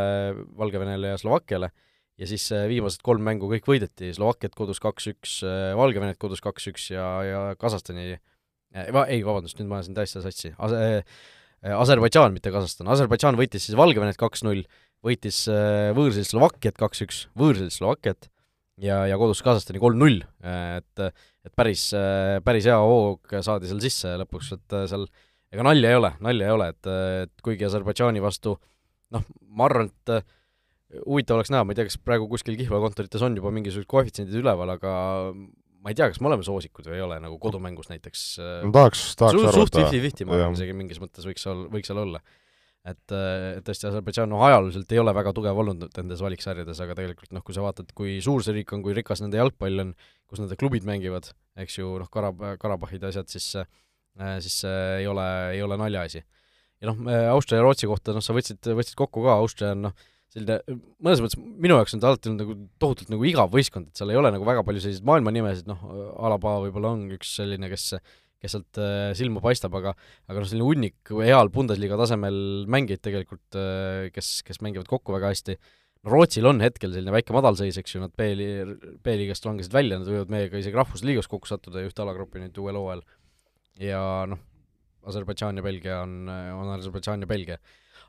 [0.57, 1.69] Valgevenele ja Slovakkiale
[2.17, 5.39] ja siis viimased kolm mängu kõik võideti, Slovakkiat kodus kaks-üks,
[5.77, 8.15] Valgevenet kodus kaks-üks ja, ja Kasahstani
[8.75, 10.51] Äh, va-, ei, vabandust, nüüd ma ajasin täiesti sassi.
[10.63, 10.82] Ase-,
[11.63, 14.65] äh, Aserbaidžaan, mitte Kasahstan, Aserbaidžaan võitis siis Valgevenet kaks-null,
[15.06, 18.30] võitis äh, võõrsil Slovakkiat kaks-üks, võõrsil Slovakkiat,
[18.84, 21.08] ja, ja kodus Kasahstani kolm-null, et
[21.47, 21.86] et päris,
[22.43, 25.06] päris hea hoog saadi seal sisse lõpuks, et seal
[25.56, 26.89] ega nalja ei ole, nalja ei ole, et,
[27.23, 28.58] et kuigi Aserbaidžaani vastu
[29.15, 30.27] noh, ma arvan, et
[31.04, 34.71] huvitav oleks näha, ma ei tea, kas praegu kuskil kihlveokontorites on juba mingisugused koefitsiendid üleval,
[34.78, 34.93] aga
[35.84, 38.73] ma ei tea, kas me oleme soosikud või ei ole, nagu kodumängus näiteks äh, no
[38.76, 39.56] tahaks, tahaks arvata.
[39.60, 42.21] suht fifty-fifty, ma arvan isegi mingis mõttes võiks seal, võiks seal olla.
[42.88, 46.95] et, äh, et tõesti, Aserbaidžaan noh, ajalooliselt ei ole väga tugev olnud nendes valiksarjades, aga
[46.97, 49.93] tegelikult noh, kui sa vaatad, kui suur see riik on, kui rikas nende jalgpall on,
[50.28, 53.67] kus nende klubid mängivad, eks ju, noh, Karab-, Karabahhid ja asjad, siis äh,
[54.43, 56.23] siis see ei ole, ei ole naljaasi.
[56.82, 60.08] ja noh, Austria ja Rootsi kohta, noh, sa võtsid, võtsid kokku ka, Austria on noh,
[60.33, 63.99] selline, mõnes mõttes minu jaoks on ta alati olnud nagu tohutult nagu igav võistkond, et
[63.99, 65.83] seal ei ole nagu väga palju selliseid maailmanimesid, noh,
[66.17, 67.93] Alaba võib-olla on üks selline, kes
[68.43, 69.95] kes sealt äh, silma paistab, aga
[70.29, 72.37] aga noh, selline hunnik heal Bundesliga tasemel
[72.69, 75.57] mängijaid tegelikult, äh, kes, kes mängivad kokku väga hästi,
[76.07, 80.29] Rootsil on hetkel selline väike madalseis, eks ju, nad B-li-, B-liigast langesid välja, nad võivad
[80.31, 83.01] meiega isegi rahvusliigas kokku sattuda ja ühte alagruppi nüüd uuel hooajal.
[83.81, 84.43] ja noh,
[85.07, 87.57] Aserbaidžaan ja Belgia on, on Aserbaidžaan ja Belgia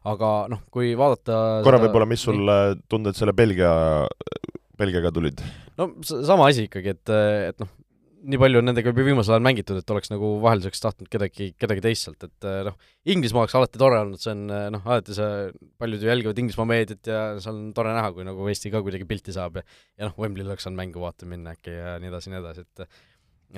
[0.08, 1.88] aga noh, kui vaadata korra seda...
[1.88, 2.78] võib-olla, mis sul nii...
[2.90, 3.72] tunded selle Belgia,
[4.78, 5.42] Belgiaga tulid?
[5.78, 7.14] no sama asi ikkagi, et,
[7.52, 7.70] et noh,
[8.28, 11.84] nii palju on nendega juba viimasel ajal mängitud, et oleks nagu vahelduseks tahtnud kedagi, kedagi
[11.84, 16.02] teist sealt, et noh, Inglismaa oleks alati tore olnud, see on noh, alati see, paljud
[16.02, 19.34] ju jälgivad Inglismaa meediat ja seal on tore näha, kui nagu Eesti ka kuidagi pilti
[19.34, 22.42] saab ja ja noh, Wembley'l oleks saanud mängu vaatama minna äkki ja nii edasi, nii
[22.42, 22.88] edasi, et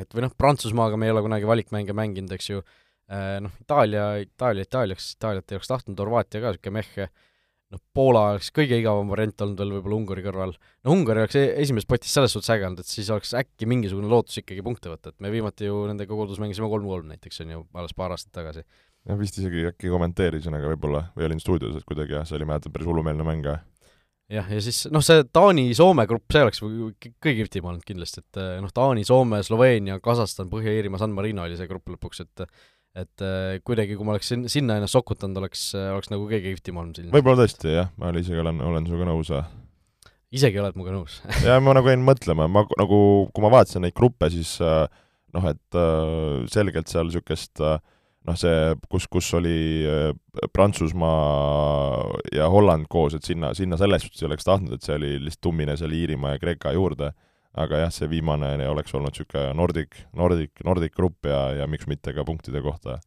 [0.05, 2.63] et või noh, Prantsusmaaga me ei ole kunagi valikmänge mänginud, eks ju,
[3.11, 7.07] noh, Itaalia, Itaalia, Itaaliaks, Itaaliat ei oleks tahtnud, Horvaatia ka niisugune mehhe,
[7.75, 10.55] noh, Poola oleks kõige igavam variant olnud veel võib-olla Ungari kõrval.
[10.87, 14.11] no Ungari oleks e-, esimeses potis selles suhtes äge olnud, et siis oleks äkki mingisugune
[14.11, 17.65] lootus ikkagi punkte võtta, et me viimati ju nendega kodus mängisime kolm-kolm näiteks, on ju,
[17.83, 18.65] alles paar aastat tagasi.
[19.09, 22.49] jah, vist isegi äkki kommenteerisin, aga võib-olla, või olin stuudios, et kuidagi jah, see oli,
[22.51, 23.57] mäletan, päris hullumeelne mäng ka.
[24.31, 28.75] jah, ja siis noh, see Taani-Soome grupp, see oleks kõige kihvtim olnud kindlasti, et noh,
[28.75, 32.47] Taani, Soome, Sloveenia, Kasahstan, Põhja-Iirimaa, San Marino oli see grupp lõpuks, et
[33.05, 37.01] et kuidagi, kui ma oleks sin-, sinna ennast sokutanud, oleks, oleks nagu kõige kihvtim olnud
[37.01, 37.13] siin.
[37.15, 39.33] võib-olla tõesti, jah, ma isegi olen, olen sinuga nõus,
[40.31, 41.21] isegi oled minuga nõus.
[41.47, 43.01] Ja ma nagu jäin mõtlema, ma nagu,
[43.35, 45.81] kui ma vaatasin neid gruppe, siis noh, et
[46.53, 47.79] selgelt seal niisugust äh,
[48.29, 49.57] noh, see, kus, kus oli
[49.89, 50.11] äh,
[50.53, 52.05] Prantsusmaa
[52.37, 55.45] ja Holland koos, et sinna, sinna selles suhtes ei oleks tahtnud, et see oli lihtsalt
[55.49, 57.13] tummine seal Iirimaa ja Kreeka juurde,
[57.59, 62.15] aga jah, see viimane oleks olnud niisugune Nordic, Nordic, Nordic grupp ja, ja miks mitte
[62.15, 63.01] ka punktide kohta.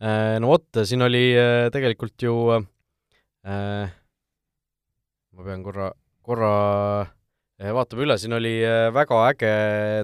[0.00, 3.90] Äh, no vot, siin oli äh, tegelikult ju äh,
[5.36, 5.90] ma pean korra,
[6.24, 6.54] korra
[7.60, 8.54] vaatame üle, siin oli
[8.96, 9.52] väga äge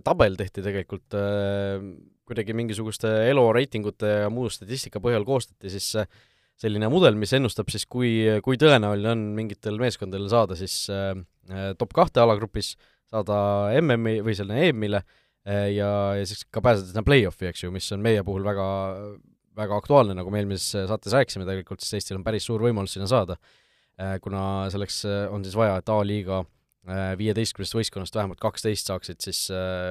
[0.05, 1.81] tabel tehti tegelikult äh,
[2.27, 5.95] kuidagi mingisuguste elo reitingute ja muu statistika põhjal koostati, siis
[6.61, 11.15] selline mudel, mis ennustab siis, kui, kui tõenäoline on mingitel meeskondadel saada siis äh,
[11.79, 12.75] top kahte alagrupis,
[13.13, 13.39] saada
[13.81, 17.89] MM-i või selle EM-ile äh, ja, ja siis ka pääseda sinna play-off'i, eks ju, mis
[17.95, 18.67] on meie puhul väga,
[19.59, 23.09] väga aktuaalne, nagu me eelmises saates rääkisime tegelikult, siis Eestil on päris suur võimalus sinna
[23.11, 23.39] saada.
[23.97, 26.45] Äh,, kuna selleks on siis vaja, et A-liiga
[27.19, 29.41] viieteistkümnest võistkonnast vähemalt kaksteist saaksid siis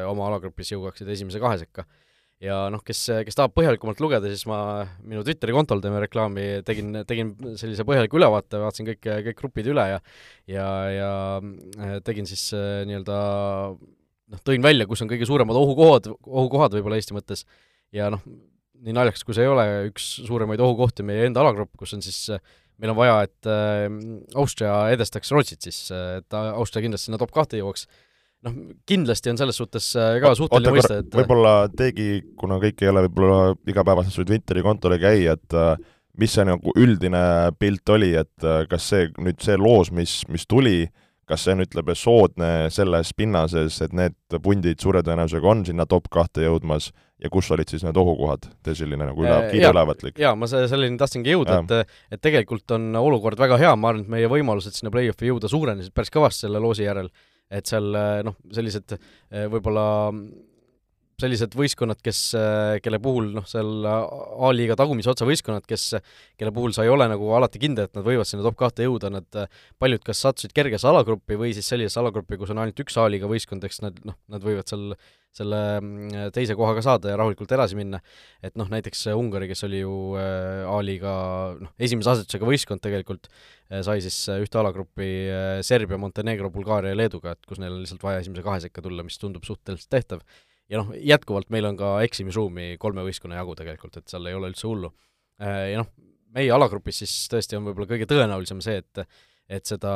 [0.08, 1.84] oma alagrupis jõuaksid esimese kahe sekka
[2.44, 4.58] ja noh, kes, kes tahab põhjalikumalt lugeda, siis ma
[5.08, 9.86] minu Twitteri kontol teeme reklaami, tegin, tegin sellise põhjaliku ülevaate, vaatasin kõik, kõik grupid üle
[9.94, 10.02] ja
[10.52, 13.20] ja, ja äh, tegin siis äh, nii-öelda
[13.78, 17.46] noh, tõin välja, kus on kõige suuremad ohukohad, ohukohad võib-olla Eesti mõttes.
[17.96, 18.24] Ja noh,
[18.84, 22.26] nii naljakas kui see ei ole, üks suuremaid ohukohti meie enda alagrupp, kus on siis
[22.82, 23.88] meil on vaja, et äh,
[24.36, 27.88] Austria edestaks Rootsit siis, et Austria kindlasti sinna top kahte jõuaks
[28.46, 32.92] noh, kindlasti on selles suhtes äh, ka suhteline mõiste, et võib-olla teegi, kuna kõik ei
[32.92, 35.74] ole võib-olla igapäevaselt sul Twitteri kontol ei käi, et äh,
[36.20, 37.24] mis see nagu üldine
[37.60, 40.86] pilt oli, et äh, kas see nüüd see loos, mis, mis tuli,
[41.26, 46.12] kas see on, ütleme, soodne selles pinnases, et need pundid suure tõenäosusega on sinna top
[46.14, 50.20] kahte jõudmas ja kus olid siis need ohukohad, selline nagu üle, kiideülevaatlik.
[50.22, 54.12] jaa, ma selleni tahtsingi jõuda, et et tegelikult on olukord väga hea, ma arvan, et
[54.18, 57.10] meie võimalused sinna play-off'i jõuda suurenesid päris kõvasti selle loosi järel
[57.56, 57.88] et seal
[58.28, 59.86] noh, sellised eh, võib-olla
[61.22, 65.88] sellised võistkonnad, kes, eh, kelle puhul noh, seal A-liiga tagumise otsa võistkonnad, kes,
[66.40, 69.12] kelle puhul sa ei ole nagu alati kindel, et nad võivad sinna top kahte jõuda,
[69.14, 69.44] nad
[69.80, 73.64] paljud kas sattusid kergesse alagruppi või siis sellisesse alagruppi, kus on ainult üks A-liiga võistkond,
[73.68, 74.96] eks nad noh, nad võivad seal
[75.36, 78.00] selle mm, teise kohaga saada ja rahulikult edasi minna.
[78.44, 81.14] et noh, näiteks Ungari, kes oli ju eh, A-liiga
[81.60, 83.28] noh, esimese asetusega võistkond tegelikult,
[83.84, 85.08] sai siis ühte alagruppi
[85.66, 89.04] Serbia, Montenegro, Bulgaaria ja Leeduga, et kus neil on lihtsalt vaja esimese kahe sekka tulla,
[89.04, 90.22] mis tundub suhteliselt tehtav
[90.72, 94.52] ja noh, jätkuvalt meil on ka eksimisruumi kolme võistkonna jagu tegelikult, et seal ei ole
[94.52, 94.92] üldse hullu.
[95.42, 95.92] Äh, ja noh,
[96.36, 99.06] meie alagrupis siis tõesti on võib-olla kõige tõenäolisem see, et
[99.46, 99.92] et seda,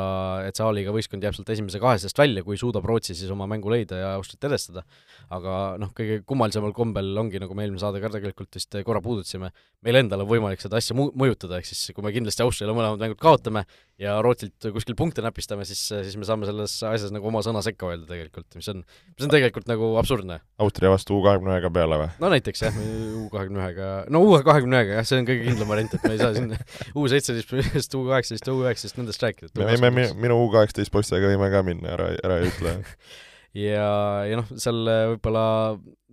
[0.46, 3.48] et see A-liiga võistkond jääb sealt esimese kahe seast välja, kui suudab Rootsi siis oma
[3.50, 4.84] mängu leida ja Austriat edestada.
[5.30, 9.50] aga noh, kõige kummalisemal kombel ongi, nagu me eelmine saade ka tegelikult vist korra puudutasime,
[9.86, 13.02] meil endal on võimalik seda asja mu-, mõjutada, ehk siis kui me kindlasti Austriale mõlemad
[13.02, 13.64] mängud kaotame
[14.00, 17.90] ja Rootsilt kuskil punkte näpistame, siis, siis me saame selles asjas nagu oma sõna sekka
[17.90, 20.40] öelda tegelikult, mis on, mis on tegelikult nagu absurdne.
[20.62, 22.08] Austria vastu U kahekümne ühega peale või?
[22.22, 22.80] no näiteks jah,
[23.18, 26.14] U kahekümne ühega, no U kahekümne ühega jah, see on kõige kindlam variant, et me
[26.14, 26.54] ei saa siin
[26.98, 29.80] U seitseteist, U kaheksateist, U üheksateist, nendest rääkida rääkinud.
[29.80, 32.76] me võime, minu U kaheksateist poistega võime ka minna, ära, ära ei ütle
[33.70, 33.88] ja,
[34.28, 35.44] ja noh, seal äh, võib-olla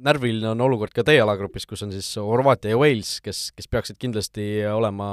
[0.07, 3.99] närviline on olukord ka teie alagrupis, kus on siis Horvaatia ja Wales, kes, kes peaksid
[4.01, 5.09] kindlasti olema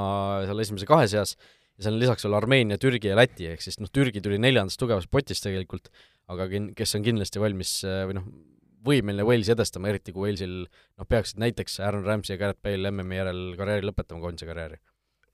[0.49, 1.37] seal esimese kahe seas,
[1.77, 4.81] ja seal on lisaks veel Armeenia, Türgi ja Läti, ehk siis noh, Türgi tuli neljandast
[4.81, 5.91] tugevast potist tegelikult,
[6.33, 8.33] aga kin-, kes on kindlasti valmis äh, või noh,
[8.85, 13.21] võimeline Walesi edestama, eriti kui Walesil noh, peaksid näiteks Aaron Ramsey ja Gareth Bale MM-i
[13.21, 14.81] järel karjääri lõpetama, koondise karjääri.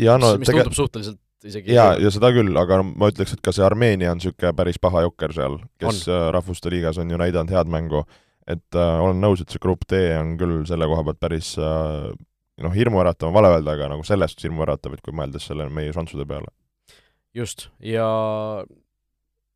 [0.00, 3.44] ja no mis, mis tundub suhteliselt isegi jaa, ja seda küll, aga ma ütleks, et
[3.44, 6.16] ka see Armeenia on niisugune päris paha jokker seal, kes on.
[6.16, 8.04] Äh, Rahvuste Liigas on ju näidanud head mängu,
[8.50, 12.10] et äh, olen nõus, et see grupp D on küll selle koha pealt päris äh,
[12.64, 15.94] noh, hirmuäratav on vale öelda, aga nagu selles suhtes hirmuäratav, et kui mõeldes selle meie
[15.96, 16.52] šanssude peale.
[17.36, 18.06] just, ja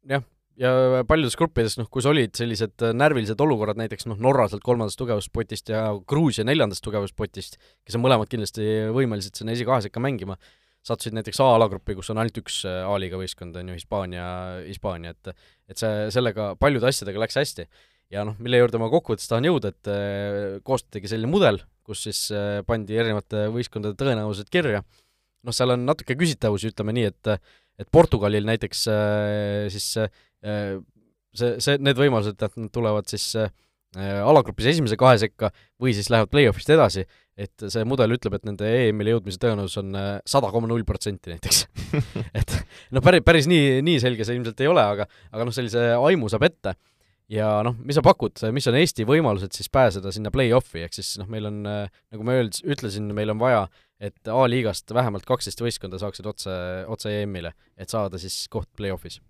[0.09, 0.23] jah,
[0.61, 0.73] ja
[1.09, 5.73] paljudes gruppides, noh, kus olid sellised äh, närvilised olukorrad, näiteks noh, Norra sealt kolmandast tugevuspotist
[5.75, 10.39] ja Gruusia neljandast tugevuspotist, kes on mõlemad kindlasti võimelised sinna esikahe sekka mängima,
[10.85, 14.27] sattusid näiteks A-alagruppi, kus on ainult üks äh, A-liiga võistkond, on ju, Hispaania,
[14.67, 15.35] Hispaania, et
[15.73, 17.69] et see, sellega, paljude asjadega läks hästi.
[18.13, 22.27] ja noh, mille juurde ma kokkuvõttes tahan jõuda, et äh, koostatigi selline mudel, kus siis
[22.37, 24.85] äh, pandi erinevate võistkondade tõenäosused kirja,
[25.45, 27.37] noh, seal on natuke küsitavusi, ütleme nii, et
[27.75, 28.85] et Portugalil näiteks
[29.75, 29.87] siis
[31.35, 33.51] see, see, need võimalused, et nad tulevad siis äh,
[34.23, 38.69] alagrupis esimese kahe sekka või siis lähevad play-off'ist edasi, et see mudel ütleb, et nende
[38.87, 39.95] EM-ile jõudmise tõenäosus on
[40.31, 41.65] sada koma null protsenti näiteks.
[42.39, 42.53] Et
[42.95, 46.31] noh, päris, päris nii, nii selge see ilmselt ei ole, aga aga noh, sellise aimu
[46.31, 46.77] saab ette.
[47.33, 51.15] Ja noh, mis sa pakud, mis on Eesti võimalused siis pääseda sinna play-off'i, ehk siis
[51.21, 53.63] noh, meil on, nagu ma öeld-, ütlesin, meil on vaja,
[53.97, 56.53] et A-liigast vähemalt kaksteist võistkonda saaksid otse,
[56.93, 59.23] otse EM-ile, et saada siis koht play-off'is.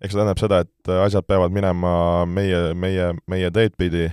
[0.00, 4.08] eks see tähendab seda, et asjad peavad minema meie, meie, meie teed pidi,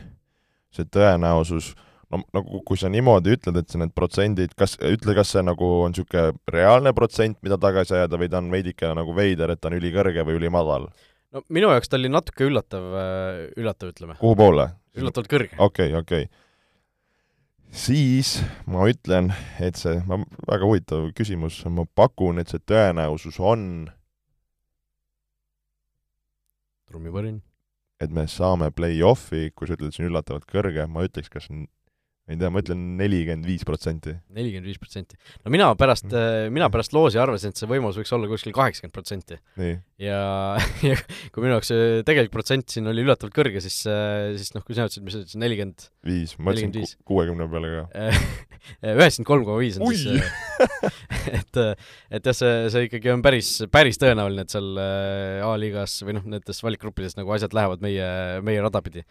[0.75, 1.71] see tõenäosus,
[2.13, 5.67] no nagu kui sa niimoodi ütled, et see need protsendid, kas, ütle, kas see nagu
[5.83, 9.71] on niisugune reaalne protsent, mida tagasi ajada, või ta on veidikene nagu veider, et ta
[9.71, 10.89] on ülikõrge või ülimadal?
[11.35, 14.19] no minu jaoks ta oli natuke üllatav, äh, üllatav, ütleme.
[14.21, 14.69] kuhu poole?
[14.97, 15.55] üllatavalt kõrge.
[15.57, 17.73] okei okay,, okei okay.
[17.83, 23.67] siis ma ütlen, et see, ma, väga huvitav küsimus, ma pakun, et see tõenäosus on
[26.87, 27.41] trummipõrin.
[27.99, 31.51] et me saame play-off'i, kui sa ütled, see on üllatavalt kõrge, ma ütleks, kas
[32.27, 34.11] ei tea, ma ütlen nelikümmend viis protsenti.
[34.35, 35.15] nelikümmend viis protsenti.
[35.45, 38.95] no mina pärast mm., mina pärast loosi arvasin, et see võimalus võiks olla kuskil kaheksakümmend
[38.95, 39.37] protsenti.
[40.03, 40.17] ja,
[40.89, 40.97] ja
[41.31, 44.89] kui minu jaoks see tegelik protsent siin oli üllatavalt kõrge, siis, siis noh, kui sina
[44.89, 47.85] ütlesid, mis sa ütlesid, nelikümmend viis, ma ütlesin kuuekümne peale ka.
[48.83, 49.95] üheksakümmend kolm koma viis on Ui!
[49.95, 50.19] siis
[51.39, 51.61] et,
[52.11, 54.83] et jah, see, see ikkagi on päris, päris tõenäoline, et seal
[55.47, 58.11] A-liigas või noh, nendes valikgruppides nagu asjad lähevad meie,
[58.43, 59.07] meie rada pidi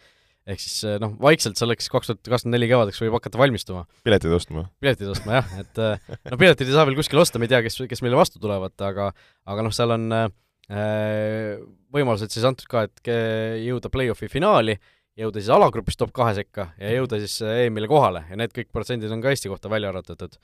[0.47, 3.83] ehk siis eh, noh, vaikselt selleks kaks tuhat kakskümmend neli kevadeks võib hakata valmistuma.
[4.07, 4.67] piletid ostma?
[4.83, 7.63] piletid ostma jah, et eh, no piletid ei saa veel kuskil osta, me ei tea,
[7.65, 9.09] kes, kes meile vastu tulevad, aga
[9.47, 10.29] aga noh, seal on äh,
[11.95, 13.11] võimalused siis antud ka, et
[13.63, 14.77] jõuda play-off'i finaali,
[15.19, 19.11] jõuda siis alagrupis top kahe sekka ja jõuda siis EM-ile kohale ja need kõik protsendid
[19.11, 20.35] on ka Eesti kohta välja arvutatud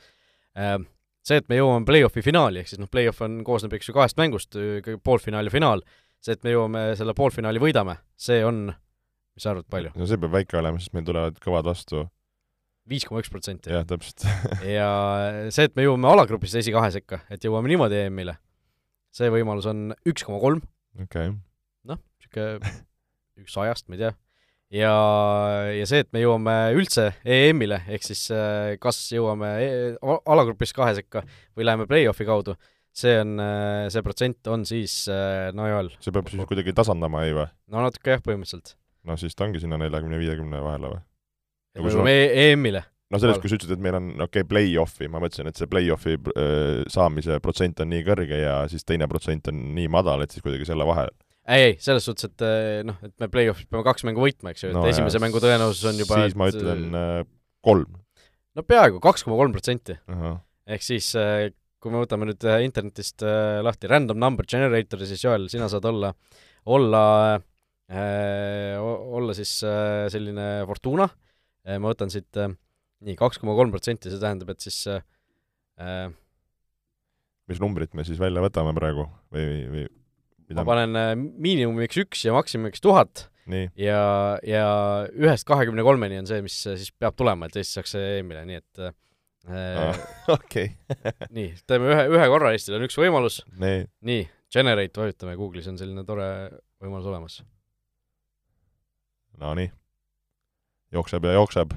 [0.59, 0.77] äh,.
[1.23, 4.19] see, et me jõuame play-off'i finaali, ehk siis noh, play-off on, koosneb eks ju kahest
[4.19, 4.59] mängust,
[5.03, 5.83] poolfinaal ja finaal,
[6.23, 8.65] see, et me jõuame selle poolfinaali võidame, see on
[9.33, 9.93] mis sa arvad, palju?
[9.97, 12.05] no see peab väike olema, sest meil tulevad kõvad vastu.
[12.89, 13.71] viis koma üks protsenti.
[13.73, 14.25] jah, täpselt
[14.77, 14.89] ja
[15.53, 18.37] see, et me jõuame alagrupis esikahe sekka, et jõuame niimoodi EM-ile,
[19.13, 20.65] see võimalus on üks koma kolm.
[20.99, 21.39] okei okay..
[21.89, 22.75] noh, niisugune
[23.43, 24.13] üks sajast, ma ei tea.
[24.83, 24.93] ja,
[25.79, 30.93] ja see, et me jõuame üldse EM-ile, ehk siis äh, kas jõuame e alagrupis kahe
[30.99, 31.25] sekka
[31.57, 32.53] või läheme play-off'i kaudu,
[32.93, 35.89] see on, äh, see protsent on siis äh, Najal.
[36.05, 37.49] see peab siis kuidagi tasandama, ei või?
[37.73, 41.03] no natuke jah, põhimõtteliselt no siis ta ongi sinna neljakümne, viiekümne vahele või?
[41.83, 42.83] me jõuame EM-ile?
[43.13, 45.69] no sellest, kui sa ütlesid, et meil on, okei okay,, play-off'i, ma mõtlesin, et see
[45.69, 50.33] play-off'i äh, saamise protsent on nii kõrge ja siis teine protsent on nii madal, et
[50.33, 51.11] siis kuidagi selle vahel
[51.43, 54.63] ei, ei, selles suhtes, et äh, noh, et me play-off'is peame kaks mängu võitma, eks
[54.63, 57.17] ju, et no, esimese jah, mängu tõenäosus on juba siis et, ma ütlen äh,
[57.65, 57.99] kolm.
[58.55, 59.97] no peaaegu, kaks koma kolm protsenti.
[60.71, 61.49] ehk siis äh,
[61.83, 65.83] kui me võtame nüüd äh, internetist äh, lahti random number generator'i, siis Joel, sina saad
[65.91, 66.13] olla,
[66.71, 67.52] olla äh, Äh,
[67.93, 71.08] olla siis äh, selline Fortuna,
[71.67, 76.08] äh, ma võtan siit nii, kaks koma kolm protsenti, see tähendab, et siis äh,
[77.51, 79.08] mis numbrit me siis välja võtame praegu?
[79.34, 79.86] Või, või
[80.47, 83.27] mida ma panen miinimumiks üks ja maksimumiks tuhat.
[83.75, 84.03] Ja,
[84.47, 84.67] ja
[85.12, 88.84] ühest kahekümne kolmeni on see, mis siis peab tulema, et Eesti saaks EM-ile, nii et
[88.88, 90.06] äh,
[90.38, 90.69] okei.
[91.36, 93.41] nii, teeme ühe, ühe korra, Eestil on üks võimalus.
[93.60, 96.29] nii, nii, Generate vajutame, Google'is on selline tore
[96.79, 97.41] võimalus olemas
[99.41, 99.71] Nonii,
[100.93, 101.73] jookseb ja jookseb.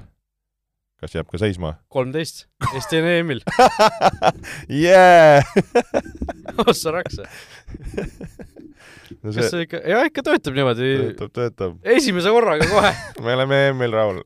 [0.97, 1.75] kas jääb ka seisma?
[1.93, 3.41] kolmteist, Eesti on EM-il
[4.83, 5.45] yeah!
[6.67, 7.25] ossa raksa
[9.21, 9.41] no see...
[9.41, 10.89] kas see ikka, jah, ikka töötab niimoodi?
[11.01, 11.77] töötab, töötab.
[11.97, 12.93] esimese korraga kohe
[13.25, 14.23] me oleme EM-il rahul.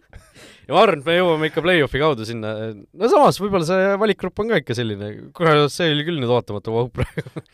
[0.67, 4.43] ja ma arvan, et me jõuame ikka play-off'i kaudu sinna, no samas võib-olla see valikgrupp
[4.43, 7.45] on ka ikka selline, kurat, see oli küll nüüd ootamatu vahuk praegu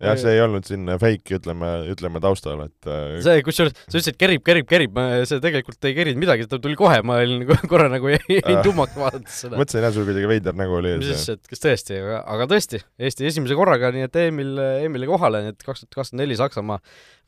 [0.00, 4.18] jah, see ei olnud siin fake, ütleme, ütleme taustal, et äh, see, kusjuures sa ütlesid
[4.20, 7.90] kerib, kerib, kerib, see tegelikult ei kerinud midagi, ta tuli kohe, ma olin nagu korra
[7.92, 8.60] nagu jäin äh.
[8.66, 9.60] tummaks vaadates seda.
[9.60, 11.02] mõtlesin jah, sul kuidagi veider nägu oli ees.
[11.02, 15.44] mis siis, et kas tõesti, aga, tõesti, Eesti esimese korraga, nii et EM-il, EM-ile kohale,
[15.44, 16.80] nii et kaks tuhat kakskümmend neli Saksamaa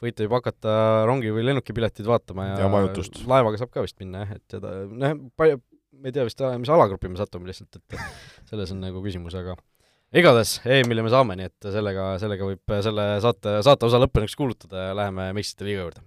[0.02, 0.76] võite juba hakata
[1.08, 3.22] rongi või lennukipiletid vaatama ja, ja majutust.
[3.28, 5.61] laevaga saab ka vist minna jah, et seda, noh, palju,
[6.00, 8.00] ma ei tea vist, mis alagrupi me satume lihtsalt, et
[8.50, 9.56] selles on nagu küsimus, aga
[10.13, 14.90] igatahes EM-ile me saame, nii et sellega, sellega võib selle saate, saate osa lõppenuks kuulutada
[14.90, 16.02] ja läheme meistrite liiga juurde.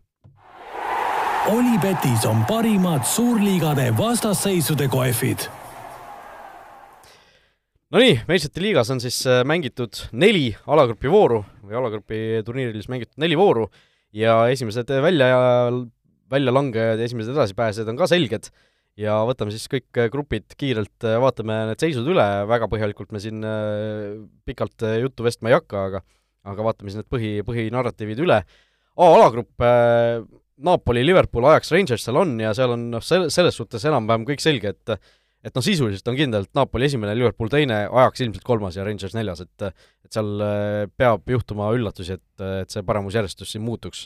[1.53, 5.47] Olipetis on parimad suurliigade vastasseisude kohvid.
[7.93, 13.21] Nonii, meistrite liigas on siis äh, mängitud neli alagrupi vooru või alagrupi turniiril siis mängitud
[13.21, 13.67] neli vooru
[14.15, 15.29] ja esimesed välja,
[16.33, 18.49] väljalangejad ja esimesed edasipääsejad on ka selged
[18.99, 23.21] ja võtame siis kõik äh, grupid kiirelt, äh, vaatame need seisud üle, väga põhjalikult me
[23.23, 24.15] siin äh,
[24.47, 26.05] pikalt juttu vestma ei hakka, aga
[26.45, 28.35] aga vaatame siis need põhi, põhinarratiivid üle.
[29.01, 29.63] A-alagrupp
[30.65, 34.43] Napoli, Liverpool, Ajax, Rangers seal on ja seal on noh, selle, selles suhtes enam-vähem kõik
[34.43, 34.93] selge, et
[35.45, 39.17] et noh, sisuliselt on kindel, et Napoli esimene, Liverpool teine, ajaks ilmselt kolmas ja Rangers
[39.17, 40.45] neljas, et et seal
[41.01, 44.05] peab juhtuma üllatusi, et, et see paremusjärjestus siin muutuks.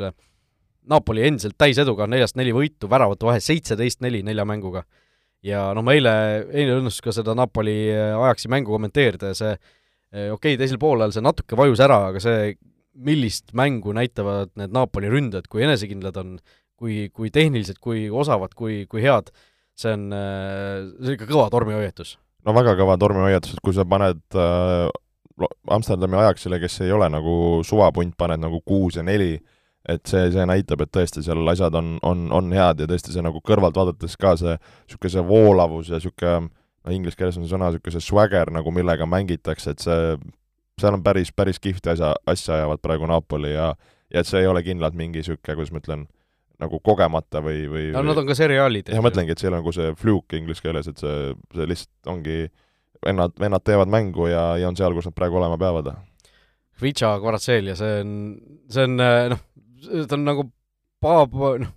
[0.89, 4.84] Napoli endiselt täiseduga, neljast neli võitu, väravate vahe seitseteist-neli nelja mänguga.
[5.43, 6.13] ja noh, ma eile,
[6.51, 9.53] eile õnnestus ka seda Napoli äh, Ajaxi mängu kommenteerida ja see
[10.09, 12.55] okei okay,, teisel poolel see natuke vajus ära, aga see,
[13.05, 16.39] millist mängu näitavad need Napoli ründajad, kui enesekindlad on,
[16.80, 19.30] kui, kui tehnilised, kui osavad, kui, kui head
[19.80, 22.17] see on, äh, see on ikka kõva tormihoiatus.
[22.45, 24.89] no väga kõva tormihoiatus, et kui sa paned äh,
[25.71, 29.38] Amsterdami Ajaxile, kes ei ole nagu suvapunt, paned nagu kuus ja neli,
[29.88, 33.23] et see, see näitab, et tõesti seal asjad on, on, on head ja tõesti see
[33.23, 37.53] nagu kõrvalt vaadates ka see niisugune see voolavus ja niisugune no inglise keeles on see
[37.53, 40.17] sõna niisugune see swagger nagu, millega mängitakse, et see,
[40.82, 43.73] seal on päris, päris kihvti asja, asja ajavad praegu Napoli ja
[44.09, 46.07] ja et see ei ole kindlalt mingi niisugune, kuidas ma ütlen,
[46.59, 48.91] nagu kogemata või, või no nad on ka seriaalid.
[48.91, 52.11] jah, mõtlengi, et see ei ole nagu see fluke inglise keeles, et see, see lihtsalt
[52.11, 52.39] ongi,
[53.05, 55.93] vennad, vennad teevad mängu ja, ja on seal, kus nad praegu olema peavad.
[56.80, 58.11] Vicha Kvaratselia, see on,
[58.71, 59.39] see on noh,
[59.86, 60.47] ta on nagu
[61.03, 61.27] pa-,
[61.61, 61.71] noh,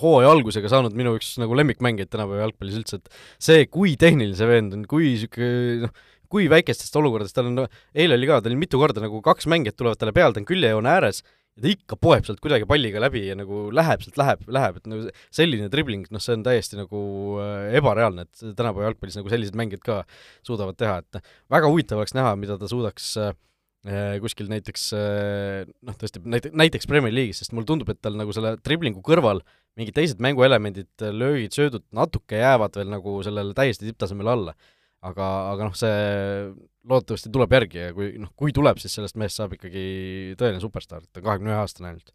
[0.00, 4.48] hooaja algusega saanud minu üks nagu lemmikmängijaid tänapäeva jalgpallis üldse, et see, kui tehniline see
[4.50, 8.60] vend on, kui niisugune noh, kui väikestest olukordadest tal on, eile oli ka, tal oli
[8.60, 11.98] mitu korda nagu kaks mängijat tulevad talle peale, ta on küljejoone ääres ja ta ikka
[11.98, 16.06] poeb sealt kuidagi palliga läbi ja nagu läheb sealt, läheb, läheb, et nagu selline dribling,
[16.14, 17.02] noh, see on täiesti nagu
[17.42, 20.00] äh, ebareaalne, et tänapäeva jalgpallis nagu sellised mängijad ka
[20.46, 23.34] suudavad teha, et väga huvitav oleks näha, mida ta suudaks äh,
[24.20, 28.34] kuskil näiteks äh, noh, tõesti näite-, näiteks Premier League'is, sest mulle tundub, et tal nagu
[28.36, 29.40] selle driblingu kõrval
[29.78, 34.56] mingid teised mänguelemendid, löögid, söödud natuke jäävad veel nagu sellele täiesti tipptasemele alla
[35.06, 35.92] aga, aga noh, see
[36.90, 39.84] loodetavasti tuleb järgi ja kui noh, kui tuleb, siis sellest mehest saab ikkagi
[40.40, 42.12] tõeline superstaar, ta on kahekümne ühe aastane ainult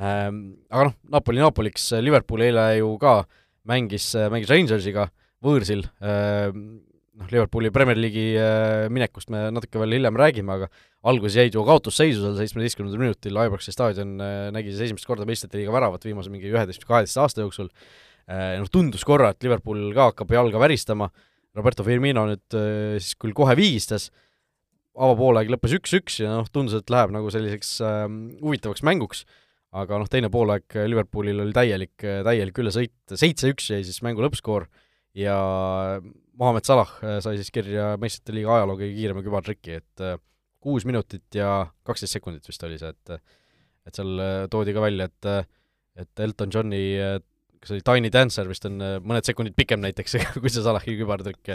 [0.00, 0.42] ähm,.
[0.72, 3.22] Aga noh, Napoli Napoliks, Liverpool eile ju ka
[3.68, 5.08] mängis, mängis Rangersiga
[5.44, 6.82] võõrsil ähm,,
[7.18, 10.70] noh, Liverpooli Premier League'i äh, minekust me natuke veel hiljem räägime, aga
[11.10, 15.60] alguses jäid ju kaotusseisu seal seitsmeteistkümnendal minutil, Ibroxi staadion äh, nägi siis esimest korda meistrite
[15.60, 17.68] liiga väravat viimase mingi üheteist või kaheteist aasta jooksul.
[18.30, 21.10] Äh,, noh, tundus korra, et Liverpool ka hakkab jalga väristama.
[21.10, 24.08] Äh,, Roberto Firmino nüüd äh, siis küll kohe viigistas,
[24.92, 28.06] avapoolaeg lõppes üks-üks ja noh, tundus, et läheb nagu selliseks äh,
[28.40, 29.26] huvitavaks mänguks,
[29.76, 34.68] aga noh, teine poolaeg Liverpoolil oli täielik, täielik ülesõit, seitse-üks jäi siis mängu lõppskoor
[35.18, 35.36] ja
[36.38, 40.16] Mohamed Salah äh, sai siis kirja meistrite liiga ajaloo kõige kiirema kübartriki, et äh,
[40.62, 43.18] kuus minutit ja kaksteist sekundit vist oli see, et
[43.82, 45.30] et seal toodi ka välja, et
[46.02, 46.82] et Elton Johni
[47.62, 51.54] kas oli Tiny Dancer vist on äh, mõned sekundid pikem näiteks kui see Salahi kübartrükk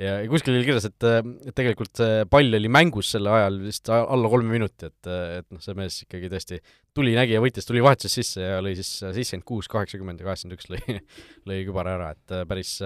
[0.00, 3.90] ja kuskil oli kirjas, et, äh, et tegelikult see pall oli mängus sel ajal vist
[3.92, 6.60] alla kolme minuti, et, et noh, see mees ikkagi tõesti
[6.96, 10.58] tuli, nägi ja võitis, tuli vahetuses sisse ja lõi siis seitsekümmend kuus, kaheksakümmend ja kaheksakümmend
[10.58, 10.98] üks lõi,
[11.50, 12.78] lõi kübara ära, et äh, päris,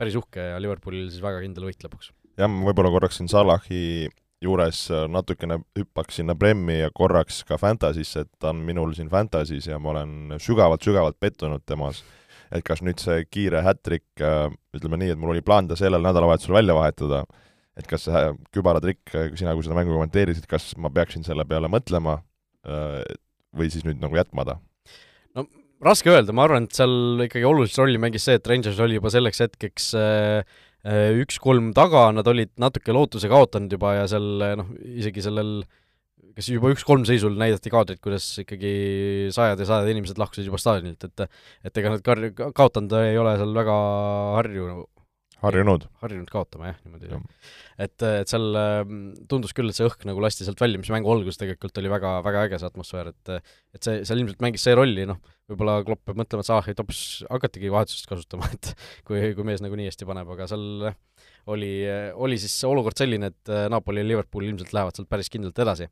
[0.00, 2.12] päris uhke ja Liverpoolil siis väga kindel võit lõpuks.
[2.38, 3.82] jah, ma võib-olla korraks siin Salahi
[4.42, 9.68] juures natukene hüppaks sinna Premmi ja korraks ka Fantasy'sse, et ta on minul siin Fantasy's
[9.70, 12.02] ja ma olen sügavalt-sügavalt pettunud temas.
[12.52, 16.04] Et kas nüüd see kiire hätrik, äh, ütleme nii, et mul oli plaan ta sellel
[16.04, 17.22] nädalavahetusel välja vahetada,
[17.78, 18.24] et kas see
[18.54, 22.18] kübaratrikk, sina kui seda mängu kommenteerisid, kas ma peaksin selle peale mõtlema
[22.68, 23.00] äh,
[23.56, 24.58] või siis nüüd nagu jätma ta?
[25.36, 25.46] no
[25.82, 29.10] raske öelda, ma arvan, et seal ikkagi olulist rolli mängis see, et Rangers oli juba
[29.12, 34.72] selleks hetkeks äh, Äh, üks-kolm taga, nad olid natuke lootuse kaotanud juba ja seal noh,
[34.82, 35.60] isegi sellel
[36.36, 38.72] kas juba üks-kolm seisul näidati kaadrit, kuidas ikkagi
[39.34, 41.26] sajad ja sajad inimesed lahkusid juba staadionilt, et
[41.68, 43.76] et ega nad kar-, kaotanud ei ole seal väga
[44.38, 44.86] harju
[45.42, 45.86] harjunud.
[46.02, 47.18] harjunud kaotama jah, niimoodi ja..
[47.82, 51.10] et, et seal ähm, tundus küll, et see õhk nagu lasti sealt välja, mis mängu
[51.12, 54.76] alguses tegelikult oli väga, väga äge see atmosfäär, et et see, seal ilmselt mängis see
[54.78, 55.18] rolli, noh,
[55.52, 58.72] võib-olla Klopp peab mõtlema, et Salahit hoopis hakatigi vahetusest kasutama, et
[59.08, 60.66] kui, kui mees nagu nii hästi paneb, aga seal
[61.52, 61.72] oli,
[62.26, 65.88] oli siis olukord selline, et äh, Napoli ja Liverpool ilmselt lähevad sealt päris kindlalt edasi.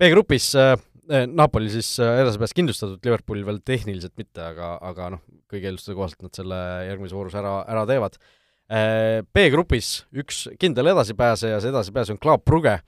[0.00, 0.76] B-grupis äh,
[1.30, 6.24] Napoli siis äh, edasipääs kindlustatud, Liverpool veel tehniliselt mitte, aga, aga noh, kõigi eelduste kohaselt
[6.24, 8.18] nad selle järgmise voorus ära, ära teevad
[8.72, 12.78] Äh, B-grupis üks kindel edasipääseja, see edasipääs on Club Brugge,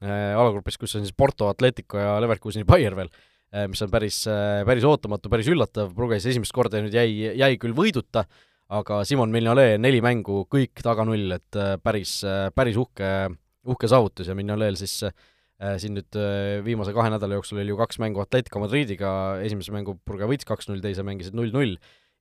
[0.00, 3.33] äh, alagrupis, kus on siis Porto, Atletico ja Leverkuseni Bayer veel, äh,
[3.70, 4.24] mis on päris,
[4.66, 8.24] päris ootamatu, päris üllatav, Brugge siis esimest korda nüüd jäi, jäi küll võiduta,
[8.74, 12.16] aga Simon Mignolet neli mängu, kõik taga null, et päris,
[12.56, 13.10] päris uhke,
[13.70, 14.30] uhke saavutus.
[14.30, 14.96] Ja Mignolel siis
[15.80, 16.18] siin nüüd
[16.66, 19.12] viimase kahe nädala jooksul oli ju kaks mängu Atletico Madridiga,
[19.44, 21.76] esimese mängu Brugge võitis kaks-null, teise mängisid null-null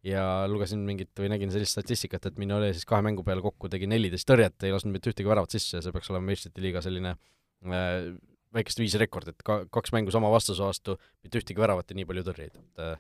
[0.05, 3.87] ja lugesin mingit või nägin sellist statistikat, et Mignolet siis kahe mängu peale kokku tegi
[3.89, 7.15] neliteist tõrjet, ei lasknud mitte ühtegi väravat sisse ja see peaks olema meistrite liiga selline
[7.15, 8.11] äh,
[8.53, 12.07] väikest viisi rekord, et ka kaks mängu sama vastase vastu, mitte ühtegi väravat ja nii
[12.09, 12.97] palju tõrjeid, et äh,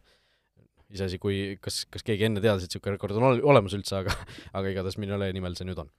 [0.93, 4.15] iseasi, kui, kas, kas keegi enne teadis, et niisugune rekord on olemas üldse, aga
[4.57, 5.91] aga igatahes Mignolet nimel see nüüd on.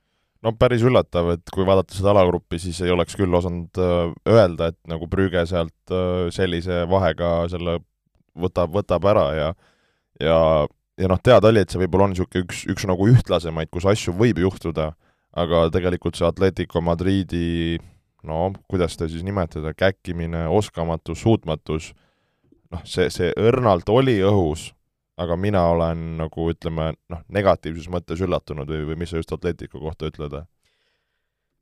[0.44, 4.72] No päris üllatav, et kui vaadata seda alagruppi, siis ei oleks küll osanud äh, öelda,
[4.74, 7.78] et nagu Brügge sealt äh, sellise vahega selle
[8.36, 9.52] võtab, võtab ära ja
[10.20, 10.36] ja,
[11.00, 14.14] ja noh, teada oli, et see võib-olla on niisugune üks, üks nagu ühtlasemaid, kus asju
[14.18, 14.92] võib juhtuda,
[15.34, 17.78] aga tegelikult see Atletico Madridi
[18.24, 21.92] no kuidas seda siis nimetada, käkkimine, oskamatus, suutmatus,
[22.72, 24.70] noh, see, see õrnalt oli õhus,
[25.20, 29.82] aga mina olen nagu ütleme, noh, negatiivses mõttes üllatunud või, või mis sa just Atletico
[29.82, 30.42] kohta ütled?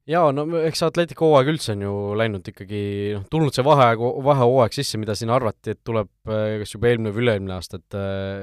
[0.09, 2.81] jaa, no eks Atletico hooaeg üldse on ju läinud ikkagi,
[3.15, 7.27] noh, tulnud see vaheaeg, vahehooaeg sisse, mida siin arvati, et tuleb kas juba eelmine või
[7.27, 7.99] üle-eelmine aasta, et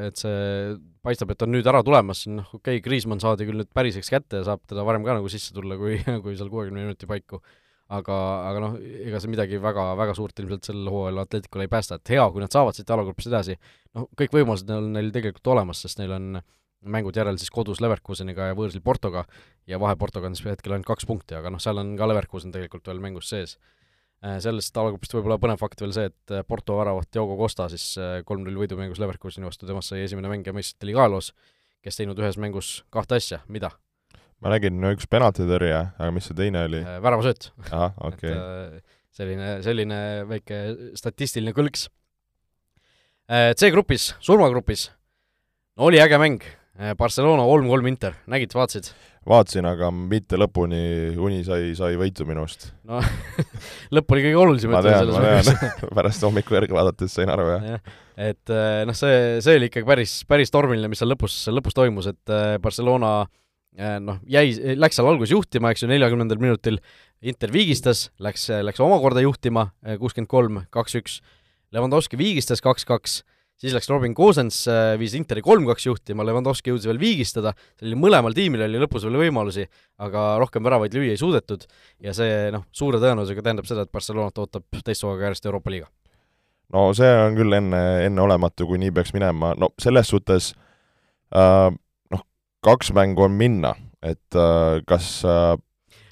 [0.08, 3.72] et see paistab, et on nüüd ära tulemas, noh okei okay,, Kriismann saadi küll nüüd
[3.76, 7.10] päriseks kätte ja saab teda varem ka nagu sisse tulla, kui, kui seal kuuekümne minuti
[7.10, 7.42] paiku
[7.90, 8.16] aga,
[8.50, 8.78] aga noh,
[9.08, 12.44] ega see midagi väga, väga suurt ilmselt sel hooajal Atleticule ei päästa, et hea, kui
[12.44, 13.58] nad saavad siit alagrupist edasi,
[13.98, 16.40] noh, kõik võimalused on neil tegelikult olemas, sest neil on
[16.96, 19.26] mängud järel siis kodus Leverkuseniga ja võõrsil Portoga
[19.68, 22.54] ja vahe Portoga on siis hetkel ainult kaks punkti, aga noh, seal on ka Leverkusen
[22.56, 23.58] tegelikult veel mängus sees.
[24.20, 28.20] Äh, sellest alagrupist võib-olla põnev fakt veel see, et Porto väravat Diogo Costa siis äh,
[28.28, 31.34] kolm-null võidumängus Leverkuseni vastu, temast sai esimene mängija meistrite liiga ajaloos,
[31.84, 33.72] kes teinud ühes mängus kahte asja, mida?
[34.44, 36.82] Ma nägin, no üks penaltitõrje, aga mis see teine oli?
[36.84, 37.52] Äh, väravasööt.
[37.70, 38.80] ahah, okei okay..
[38.80, 40.62] Äh, selline, selline väike
[41.00, 41.90] statistiline kõlks.
[43.30, 44.90] Äh, C-grupis, surmagrupis,
[45.78, 46.48] no oli äge mäng,
[46.96, 48.94] Barcelona kolm-kolm Inter, nägid, vaatasid?
[49.28, 52.70] vaatasin, aga mitte lõpuni, uni sai, sai võitu minust.
[52.88, 53.02] no
[53.96, 54.78] lõpp oli kõige olulisem.
[54.86, 57.82] tean, ma tean pärast hommiku järgi vaadates sain aru, jah ja..
[58.32, 58.56] et
[58.88, 62.34] noh, see, see oli ikkagi päris, päris tormiline, mis seal lõpus, lõpus toimus, et
[62.64, 63.36] Barcelona Äh,
[64.04, 66.80] noh, jäi, läks seal alguses juhtima, eks ju, neljakümnendal minutil
[67.20, 71.20] Inter viigistas, läks, läks omakorda juhtima, äh, kuuskümmend kolm, kaks-üks,
[71.76, 73.20] Levandovski viigistas kaks-kaks,
[73.60, 78.00] siis läks Robin Gosens, äh, viis Interi kolm-kaks juhtima, Levandovski jõudis veel viigistada, see oli
[78.00, 79.68] mõlemal tiimil oli lõpus veel võimalusi,
[80.00, 81.68] aga rohkem väravaid lüüa ei suudetud.
[82.00, 85.92] Ja see noh, suure tõenäosusega tähendab seda, et Barcelonat ootab teist hooaega järjest Euroopa liiga.
[86.74, 90.54] no see on küll enne, enneolematu, kui nii peaks minema, no selles suhtes
[91.36, 91.70] äh,
[92.66, 95.55] kaks mängu on minna, et äh, kas äh,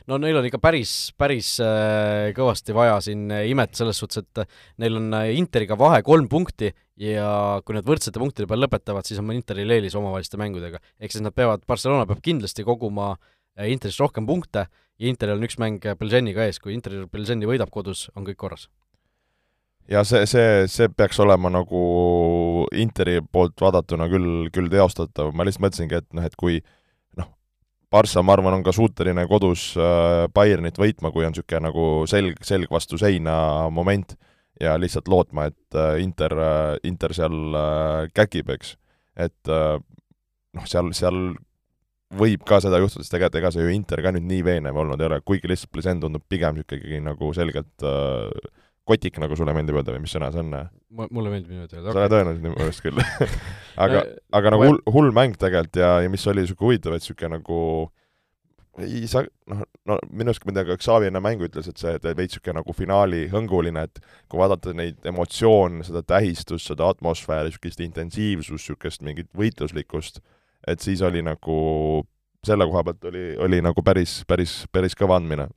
[0.07, 4.99] no neil on ikka päris, päris äh, kõvasti vaja siin imet selles suhtes, et neil
[5.01, 6.71] on Interiga vahe kolm punkti
[7.03, 10.81] ja kui nad võrdsete punktide peal lõpetavad, siis on Interil eelis omavaheliste mängudega.
[10.99, 13.15] ehk siis nad peavad, Barcelona peab kindlasti koguma
[13.57, 18.07] Interist rohkem punkte ja Interil on üks mäng Belgeniga ees, kui Inter Belgeni võidab kodus,
[18.15, 18.69] on kõik korras
[19.91, 21.81] ja see, see, see peaks olema nagu
[22.77, 26.59] Interi poolt vaadatuna küll, küll teostatav, ma lihtsalt mõtlesingi, et noh, et kui
[27.19, 27.29] noh,
[27.93, 32.41] Barca, ma arvan, on ka suuteline kodus äh, Bayernit võitma, kui on niisugune nagu selg,
[32.45, 33.37] selg vastu seina
[33.73, 34.17] moment
[34.61, 37.59] ja lihtsalt lootma, et äh, Inter, äh, Inter seal
[38.15, 38.75] käkib, eks.
[39.17, 41.21] et noh, seal, seal
[42.17, 45.01] võib ka seda juhtuda, sest tegelikult ega see ju Inter ka nüüd nii veenev olnud
[45.01, 48.29] ei ole, kuigi lihtsalt Plezen tundub pigem niisugune nagu selgelt äh,
[48.87, 50.55] kotik, nagu sulle meeldib öelda või mis sõna see on?
[50.89, 51.91] mulle meeldib niimoodi öelda.
[51.91, 53.03] sa oled öelnud minu meelest küll
[53.83, 54.03] aga,
[54.39, 57.61] aga nagu hull, hull mäng tegelikult ja, ja mis oli niisugune huvitav, et niisugune nagu
[58.77, 61.81] ei saa, noh, no minu arust, ma ei tea, kas Xavi enne mängu ütles, et
[61.81, 67.49] see, veits niisugune nagu finaali hõnguline, et kui vaadata neid emotsioone, seda tähistust, seda atmosfääri,
[67.49, 70.21] niisugust intensiivsust, niisugust mingit võitluslikkust,
[70.69, 71.57] et siis oli nagu
[72.45, 75.49] selle koha pealt oli, oli nagu päris, päris, päris kõva andmine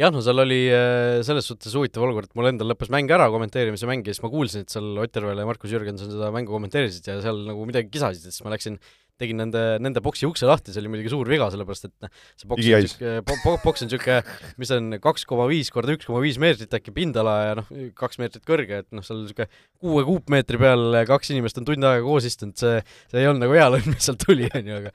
[0.00, 3.28] jah, no seal oli äh, selles suhtes huvitav olukord, et mul endal lõppes mäng ära,
[3.32, 6.54] kommenteerimise mäng, ja siis ma kuulsin, et seal Ott Järvela ja Markus Jürgenson seda mängu
[6.54, 8.80] kommenteerisid ja seal nagu midagi kisasid, siis ma läksin
[9.20, 12.50] tegin nende, nende boksi ukse lahti, see oli muidugi suur viga, sellepärast et noh, see
[12.50, 14.18] boks on niisugune, boks on niisugune,
[14.60, 17.68] mis on kaks koma viis korda üks koma viis meetrit äkki pindala ja noh,
[17.98, 19.50] kaks meetrit kõrge, et noh, seal niisugune
[19.80, 22.80] kuue kuupmeetri peal kaks inimest on tund aega koos istunud, see,
[23.12, 24.94] see ei olnud nagu hea lõhn, mis sealt tuli, on ju, aga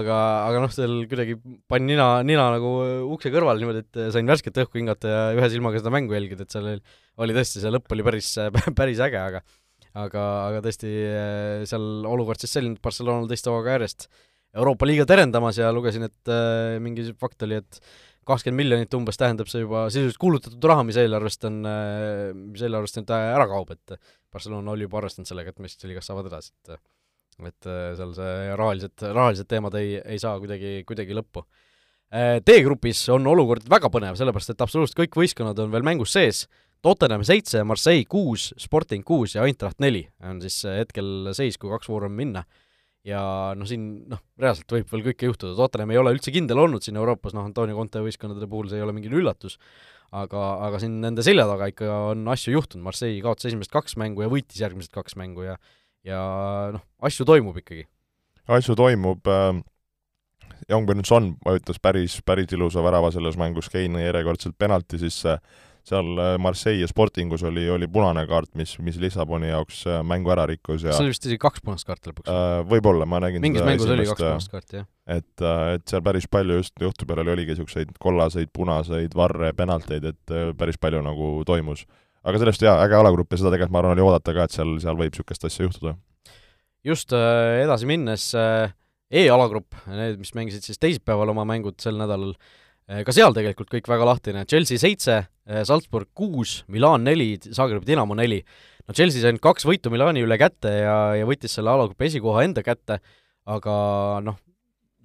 [0.00, 1.36] aga, aga noh, seal kuidagi
[1.70, 2.72] panin nina, nina nagu
[3.16, 6.54] ukse kõrvale niimoodi, et sain värsket õhku hingata ja ühe silmaga seda mängu jälgida, et
[6.54, 8.32] seal oli, oli tõesti, see lõpp oli päris,
[8.78, 9.44] päris äge, aga
[9.96, 14.08] aga, aga tõesti äh, seal olukord siis selline, et Barcelonal teist hooaega järjest
[14.56, 17.80] Euroopa liiga terendamas ja lugesin, et äh, mingi fakt oli, et
[18.26, 23.00] kakskümmend miljonit umbes tähendab see juba sisuliselt kuulutatud raha, mis eelarvest on, äh, mis eelarvest
[23.00, 23.96] nüüd ära kaob, et
[24.32, 26.78] Barcelona oli juba arvestanud sellega, et meistrite liigas saavad edasi, et
[27.44, 31.42] et seal see rahalised, rahalised teemad ei, ei saa kuidagi, kuidagi lõppu.
[32.48, 36.46] D-grupis on olukord väga põnev, sellepärast et absoluutselt kõik võistkonnad on veel mängus sees
[36.84, 40.04] Tottenham seitse, Marseille kuus, Sporting kuus ja Eintracht neli.
[40.26, 42.44] On siis hetkel seis, kui kaks vooru on minna.
[43.06, 43.20] ja
[43.54, 46.96] noh, siin noh, reaalselt võib veel kõike juhtuda, Tottenham ei ole üldse kindel olnud siin
[46.98, 49.60] Euroopas, noh, Antonio Conte võistkondade puhul see ei ole mingi üllatus,
[50.10, 54.26] aga, aga siin nende selja taga ikka on asju juhtunud, Marseille kaotas esimesed kaks mängu
[54.26, 55.54] ja võitis järgmised kaks mängu ja
[56.06, 56.18] ja
[56.74, 57.86] noh, asju toimub ikkagi.
[58.58, 59.62] asju toimub äh,,
[60.70, 65.38] Youngburn Son vajutas päris, päris ilusa värava selles mängus, Kein järjekordselt penalti sisse,
[65.86, 70.46] seal äh, Marseille Sportingus oli, oli punane kaart, mis, mis Lissaboni jaoks äh, mängu ära
[70.50, 72.62] rikkus ja see oli vist isegi kaks punast kaarti lõpuks äh,?
[72.70, 74.88] Võib-olla, ma nägin mingis mängus oli kaks punast kaarti, jah.
[75.18, 80.10] et, äh, et seal päris palju just juhtu peale oligi niisuguseid kollaseid, punaseid, varre, penalteid,
[80.10, 81.86] et päris palju nagu toimus.
[82.26, 84.76] aga sellest jaa, äge alagrupp ja seda tegelikult ma arvan, oli oodata ka, et seal,
[84.82, 85.94] seal võib niisugust asja juhtuda.
[86.84, 88.74] just äh, edasi minnes äh,
[89.06, 93.88] E-alagrupp, need, mis mängisid siis teisipäeval oma mängud sel nädalal, eh, ka seal tegelikult kõik
[93.90, 98.42] väga lahtine, Chelsea seitse, eh, Salzburg kuus, Milan neli, Zagrebi Dinamo neli.
[98.86, 102.44] no Chelsea sai nüüd kaks võitu Milani üle kätte ja, ja võttis selle alagrupi esikoha
[102.46, 103.00] enda kätte,
[103.46, 104.36] aga noh,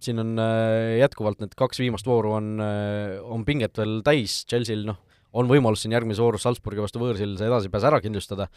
[0.02, 5.02] siin on eh, jätkuvalt need kaks viimast vooru on, on pinget veel täis, Chelsea'l noh,
[5.34, 8.50] on võimalus siin järgmises voorus Salzburgi vastu võõrsil see edasipääs ära kindlustada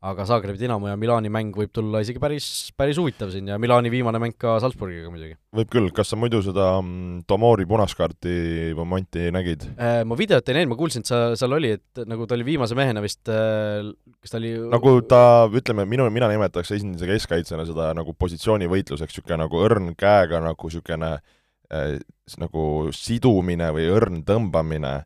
[0.00, 2.44] aga Zagrebi Dinamo ja Milani mäng võib tulla isegi päris,
[2.78, 5.34] päris huvitav siin ja Milani viimane mäng ka Salzburgiga muidugi.
[5.56, 8.36] võib küll, kas sa muidu seda mm, Tomori punaskaarti
[8.78, 10.00] momenti nägid äh,?
[10.08, 12.78] Ma videot ei näinud, ma kuulsin, et sa, seal oli, et nagu ta oli viimase
[12.78, 13.90] mehena vist äh,,
[14.24, 15.20] kas ta oli nagu ta,
[15.60, 21.12] ütleme, minu, mina nimetaks esindise keskkaitsjana seda nagu positsioonivõitluseks, niisugune nagu õrn käega nagu niisugune
[21.68, 21.92] äh,
[22.40, 22.64] nagu
[22.96, 24.96] sidumine või õrn tõmbamine,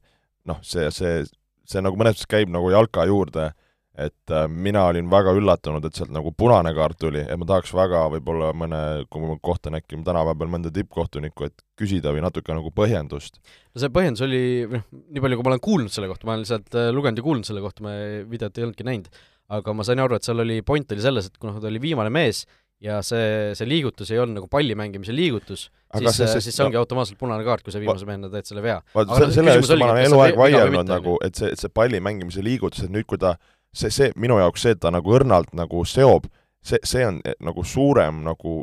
[0.46, 1.24] noh, see, see,
[1.66, 3.50] see nagu mõnes mõttes käib nagu jalka juurde
[3.94, 7.70] et äh, mina olin väga üllatunud, et sealt nagu punane kaart tuli, et ma tahaks
[7.76, 12.56] väga võib-olla mõne, kui ma kohtan äkki tänava peal mõnda tippkohtunikku, et küsida või natuke
[12.56, 13.38] nagu põhjendust.
[13.70, 16.42] no see põhjendus oli, noh, nii palju, kui ma olen kuulnud selle kohta, ma olen
[16.42, 17.94] lihtsalt äh, lugenud ja kuulnud selle kohta, ma
[18.30, 19.22] videot ei olnudki näinud,
[19.54, 22.10] aga ma sain aru, et seal oli, point oli selles, et kuna ta oli viimane
[22.10, 22.42] mees
[22.82, 26.76] ja see, see liigutus ei olnud nagu palli mängimise liigutus, siis, see, siis see ongi
[26.76, 28.80] no, automaatselt punane kaart, kui sa viimase mehena teed selle vea.
[28.94, 32.44] vaat selle, selle eest ma olen eluaeg vaielnud nagu, et see, et see palli mängimise
[32.44, 33.36] liigutus, et nüüd, kui ta
[33.74, 36.28] see, see minu jaoks see, et ta nagu õrnalt nagu seob,
[36.64, 38.60] see, see on eh, nagu suurem nagu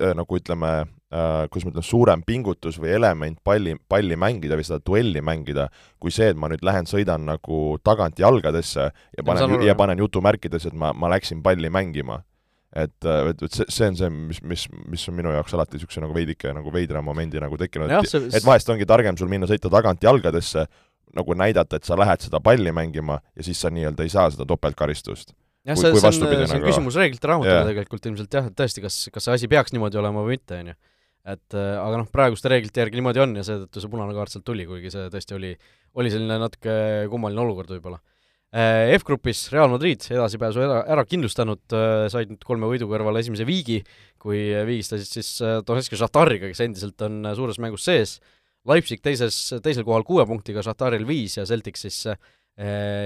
[0.00, 4.66] äh,, nagu ütleme äh,, kuidas ma ütlen, suurem pingutus või element palli, palli mängida või
[4.68, 5.68] seda duelli mängida,
[6.02, 10.68] kui see, et ma nüüd lähen, sõidan nagu tagant jalgadesse ja panen, ja panen jutumärkides,
[10.70, 12.22] et ma, ma läksin palli mängima.
[12.72, 15.76] Et, äh, et, et see, see on see, mis, mis, mis on minu jaoks alati
[15.76, 19.48] niisuguse nagu veidike nagu veidra momendi nagu tekkinud, et, et vahest ongi targem sul minna
[19.50, 20.64] sõita tagant jalgadesse,
[21.16, 24.46] nagu näidata, et sa lähed seda palli mängima ja siis sa nii-öelda ei saa seda
[24.48, 25.34] topeltkaristust.
[25.66, 26.68] jah, see, see on, see on nagu...
[26.70, 27.68] küsimus reeglite raamatule yeah.
[27.68, 30.72] tegelikult ilmselt jah, et tõesti, kas, kas see asi peaks niimoodi olema või mitte, on
[30.72, 30.78] ju.
[31.34, 34.46] et äh, aga noh, praeguste reeglite järgi niimoodi on ja seetõttu see punane kaart sealt
[34.48, 35.52] tuli, kuigi see tõesti oli,
[36.00, 36.74] oli selline natuke
[37.12, 38.00] kummaline olukord võib-olla
[38.56, 43.46] äh, F-grupis Real Madrid edasipääsu ära, ära kindlustanud, äh, said nüüd kolme võidu kõrval esimese
[43.46, 43.82] viigi,
[44.22, 45.34] kui viigistasid siis
[45.68, 48.18] Donetski Šahtariga, kes endiselt on suures mängus sees
[48.68, 52.18] Leipzig teises, teisel kohal kuue punktiga, Šahtaril viis ja Celtic siis äh,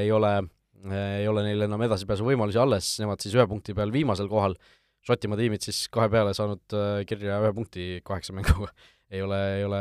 [0.02, 3.94] ei ole äh,, ei ole neil enam edasipääsu võimalusi alles, nemad siis ühe punkti peal
[3.94, 4.58] viimasel kohal,
[5.06, 8.72] Šotimaa tiimid siis kahe peale saanud äh, kirja ühe punkti kaheksa mänguga.
[9.06, 9.80] Ei ole, ei ole,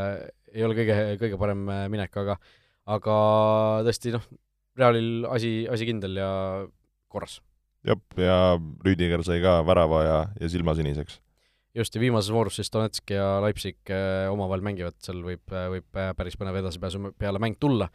[0.53, 2.35] ei ole kõige, kõige parem minek, aga
[2.93, 3.15] aga
[3.87, 4.25] tõesti noh,
[4.77, 6.29] Realil asi, asi kindel ja
[7.09, 7.39] korras.
[7.87, 8.37] jah, ja
[8.85, 11.17] Rüüdiger sai ka värava ja, ja silmasiniseks
[11.75, 15.99] just, ja viimases voorus siis Donetsk ja Leipzig äh, omavahel mängivad, seal võib, äh, võib
[15.99, 17.89] äh, päris põnev edasipääsu peale mäng tulla.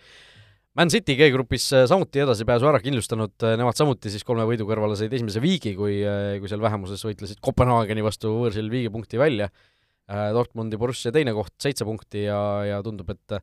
[0.78, 5.42] Man City G-grupis samuti edasipääsu ära kindlustanud, nemad samuti siis kolme võidu kõrvale said esimese
[5.42, 5.96] viigi, kui,
[6.38, 9.48] kui seal vähemuses võitlesid Kopenhaageni vastu võõrsil viigipunkti välja.
[10.06, 13.34] Dortmundi Borussia teine koht, seitse punkti ja, ja tundub, et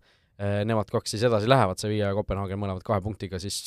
[0.72, 3.60] nemad kaks siis edasi lähevad, Sevilla ja Kopenhaagen mõlemad kahe punktiga siis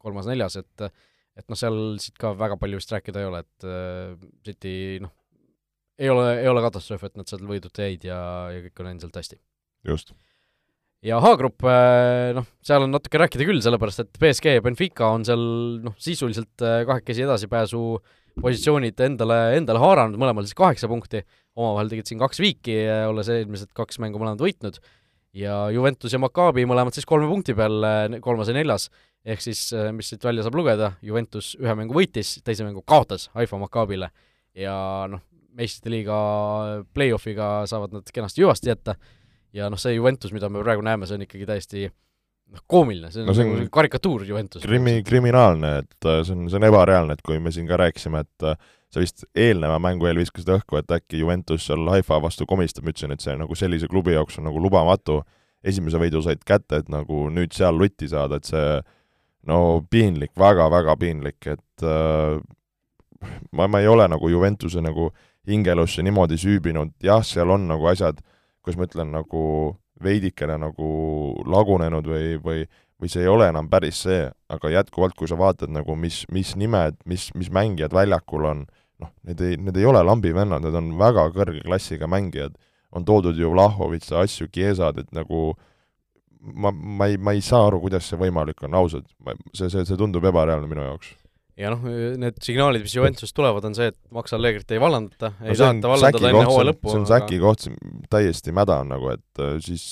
[0.00, 0.88] kolmas-neljas, et
[1.36, 3.68] et noh, seal siit ka väga palju vist rääkida ei ole, et
[4.48, 4.74] City
[5.04, 5.12] noh,
[6.00, 8.18] ei ole, ei ole katastroof, et nad sealt võidud jäid ja,
[8.52, 9.40] ja kõik on endiselt hästi.
[9.88, 10.14] just.
[11.04, 15.26] ja H-grupp, äh, noh, seal on natuke rääkida küll, sellepärast et BSG ja Benfica on
[15.28, 15.44] seal
[15.84, 17.82] noh, sisuliselt äh, kahekesi edasipääsu
[18.40, 21.24] positsioonid endale, endale haaranud, mõlemal siis kaheksa punkti,
[21.58, 24.80] omavahel tegid siin kaks viiki, äh, olles eelmised kaks mängu mõlemad võitnud,
[25.36, 27.84] ja Juventus ja Maccabi mõlemad siis kolme punkti peal,
[28.24, 28.88] kolmas ja neljas,
[29.20, 33.60] ehk siis mis siit välja saab lugeda, Juventus ühe mängu võitis, teise mängu kaotas Haifa
[33.60, 34.08] Maccabile
[34.56, 34.74] ja
[35.10, 35.22] noh,
[35.56, 36.18] meistrite liiga
[36.94, 38.96] play-off'iga saavad nad kenasti hüvasti jätta.
[39.56, 43.24] Ja noh, see Juventus, mida me praegu näeme, see on ikkagi täiesti noh, koomiline, see
[43.24, 44.62] on, no see on nagu karikatuur Juventus.
[44.62, 48.22] krimi-, kriminaalne, et äh, see on, see on ebareaalne, et kui me siin ka rääkisime,
[48.26, 52.46] et äh, sa vist eelneva mängu eel viskasid õhku, et äkki Juventus seal Haifa vastu
[52.50, 55.20] komistab, ma ütlesin, et see nagu sellise klubi jaoks on nagu lubamatu,
[55.66, 58.78] esimese võidu said kätte, et nagu nüüd seal lutti saada, et see
[59.50, 62.38] no piinlik väga,, väga-väga piinlik, et äh,
[63.50, 67.86] ma, ma ei ole nagu Juventuse nagu äh, hingelusse niimoodi süübinud, jah, seal on nagu
[67.90, 68.20] asjad,
[68.60, 69.42] kuidas ma ütlen, nagu
[70.00, 70.90] veidikene nagu
[71.48, 72.62] lagunenud või, või
[73.00, 76.52] või see ei ole enam päris see, aga jätkuvalt, kui sa vaatad nagu mis, mis
[76.60, 78.66] nimed, mis, mis mängijad väljakul on,
[79.00, 82.58] noh, need ei, need ei ole lambivennad, need on väga kõrge klassiga mängijad.
[82.90, 85.54] on toodud ju Vlahovitsa asju, Kiesad, et nagu
[86.40, 89.06] ma, ma ei, ma ei saa aru, kuidas see võimalik on, ausalt.
[89.54, 91.14] see, see, see tundub ebareaalne minu jaoks
[91.60, 91.82] ja noh,
[92.20, 95.92] need signaalid, mis Juventusest tulevad, on see, et Max Allegrit ei vallandata no, ei taheta
[95.92, 96.92] vallandada enne hooaja lõppu.
[96.92, 97.50] see on Säki aga...
[97.50, 97.66] koht,
[98.12, 99.86] täiesti mäda on nagu, et äh, siis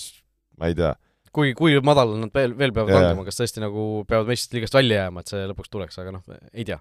[0.58, 0.92] ma ei tea.
[1.34, 3.08] kui, kui madal nad veel, veel peavad yeah.
[3.08, 6.38] rangema, kas tõesti nagu peavad meistrite liigast välja jääma, et see lõpuks tuleks, aga noh,
[6.52, 6.78] ei tea.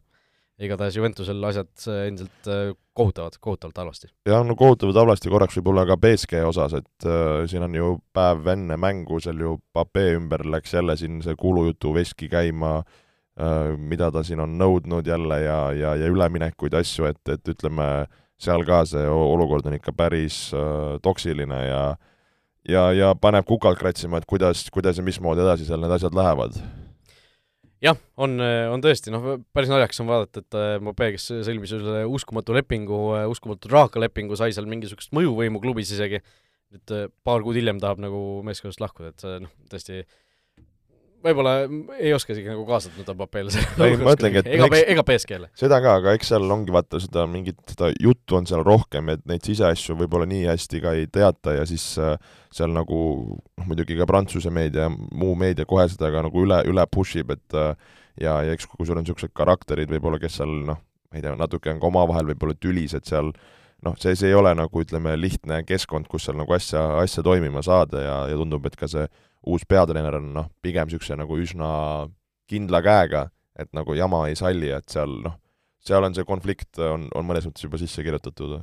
[0.63, 4.11] igatahes Juventusel asjad äh, endiselt äh, kohutavad, kohutavalt halvasti.
[4.29, 8.47] jah, no kohutavalt halvasti korraks võib-olla ka BSG osas, et äh, siin on ju päev
[8.55, 13.06] enne mängu, seal ju Pape ümber läks jälle siin see kuulujutu veski käima Äh,
[13.77, 18.07] mida ta siin on nõudnud jälle ja, ja, ja üleminekuid, asju, et, et ütleme,
[18.41, 21.81] seal ka see olukord on ikka päris äh, toksiline ja
[22.67, 26.57] ja, ja paneb kukalt kratsima, et kuidas, kuidas ja mismoodi edasi seal need asjad lähevad.
[27.81, 28.39] jah, on,
[28.73, 33.01] on tõesti, noh, päris naljakas on vaadata, et äh, Mbappé, kes sõlmis selle uskumatu lepingu,
[33.29, 36.23] uskumatu raaka lepingu, sai seal mingisugust mõjuvõimu klubis isegi,
[36.73, 40.15] nüüd paar kuud hiljem tahab nagu meeskonnast lahkuda, et noh, tõesti äh,
[41.27, 41.53] võib-olla
[41.99, 43.53] ei oska isegi nagu kaasa võtta Mbappele
[43.85, 45.51] ei, ma ütlengi, et ega, ega PSG-le.
[45.57, 49.23] seda ka, aga eks seal ongi vaata seda mingit, seda juttu on seal rohkem, et
[49.29, 52.15] neid siseasju võib-olla nii hästi ka ei teata ja siis äh,
[52.53, 52.99] seal nagu
[53.37, 57.19] noh, muidugi ka Prantsuse meedia ja muu meedia kohe seda ka nagu üle, üle push
[57.21, 57.73] ib, et äh,
[58.21, 61.35] ja, ja eks kui sul on niisugused karakterid võib-olla, kes seal noh, ma ei tea,
[61.39, 63.31] natuke on ka omavahel võib-olla tülised seal,
[63.85, 67.63] noh, see, see ei ole nagu ütleme, lihtne keskkond, kus seal nagu asja, asja toimima
[67.65, 69.05] saada ja, ja tundub, et ka see
[69.45, 71.69] uus peatreener on noh, pigem niisuguse nagu üsna
[72.49, 73.27] kindla käega,
[73.59, 75.37] et nagu jama ei salli, et seal noh,
[75.83, 78.59] seal on see konflikt, on, on mõnes mõttes juba sisse kirjutatud.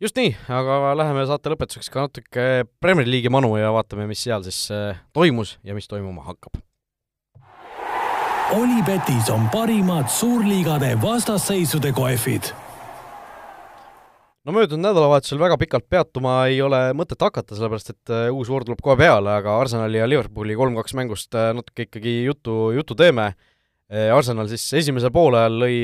[0.00, 4.44] just nii, aga läheme saate lõpetuseks ka natuke Premier League'i manu ja vaatame, mis seal
[4.46, 6.60] siis äh, toimus ja mis toimuma hakkab.
[8.54, 12.52] Olipetis on parimad suurliigade vastasseisude kohvid
[14.46, 18.64] no möödunud nädalavahetusel väga pikalt peatuma ei ole mõtet hakata, sellepärast et äh, uus voor
[18.66, 23.32] tuleb kohe peale, aga Arsenali ja Liverpooli kolm-kaks mängust äh, natuke ikkagi jutu, jutu teeme.
[23.90, 25.80] Äh, Arsenal siis esimesel poolajal lõi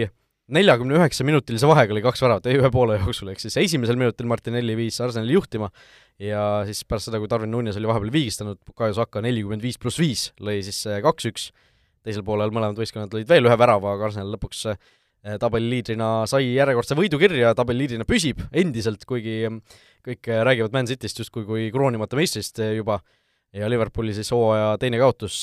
[0.52, 4.78] neljakümne üheksa minutilise vahega oli kaks väravat ühe poole jooksul, ehk siis esimesel minutil Martinelli
[4.78, 5.72] viis Arsenali juhtima
[6.22, 9.98] ja siis pärast seda, kui Darwin Nunes oli vahepeal viigistanud, Bukayo Saka nelikümmend viis pluss
[10.02, 11.50] viis lõi siis kaks-üks,
[12.06, 14.66] teisel poolel mõlemad võistkonnad lõid veel ühe värava, aga Arsenal lõpuks
[15.22, 19.60] tabeliliidrina sai järjekordse võidu kirja, tabeliliidrina püsib endiselt, kuigi mm,
[20.08, 22.98] kõik eh, räägivad Man Cityst justkui kui kroonimata meistrist eh, juba
[23.54, 25.42] ja Liverpooli siis hooaja teine kaotus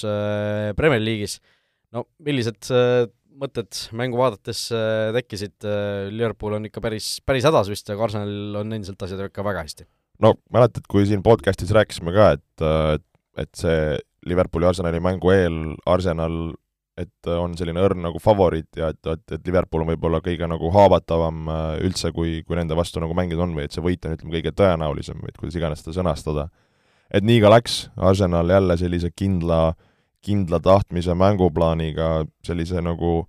[0.76, 1.38] Premier League'is.
[1.94, 2.66] no millised
[3.40, 4.64] mõtted mängu vaadates
[5.14, 5.68] tekkisid,
[6.10, 9.86] Liverpool on ikka päris, päris hädas vist, aga Arsenalil on endiselt asjad ikka väga hästi?
[10.26, 12.66] no mäletad, kui siin podcastis rääkisime ka, et,
[13.46, 13.94] et see
[14.26, 16.50] Liverpooli Arsenali mängu eel Arsenal
[17.00, 20.72] et on selline õrn nagu favoriit ja et, et, et Liverpool on võib-olla kõige nagu
[20.76, 24.16] haavatavam äh, üldse, kui, kui nende vastu nagu mängida on või et see võit on,
[24.18, 26.50] ütleme, kõige tõenäolisem või et kuidas iganes seda sõnastada.
[27.14, 29.74] et nii ka läks, Arsenal jälle sellise kindla,
[30.26, 33.24] kindla tahtmise mänguplaaniga, sellise nagu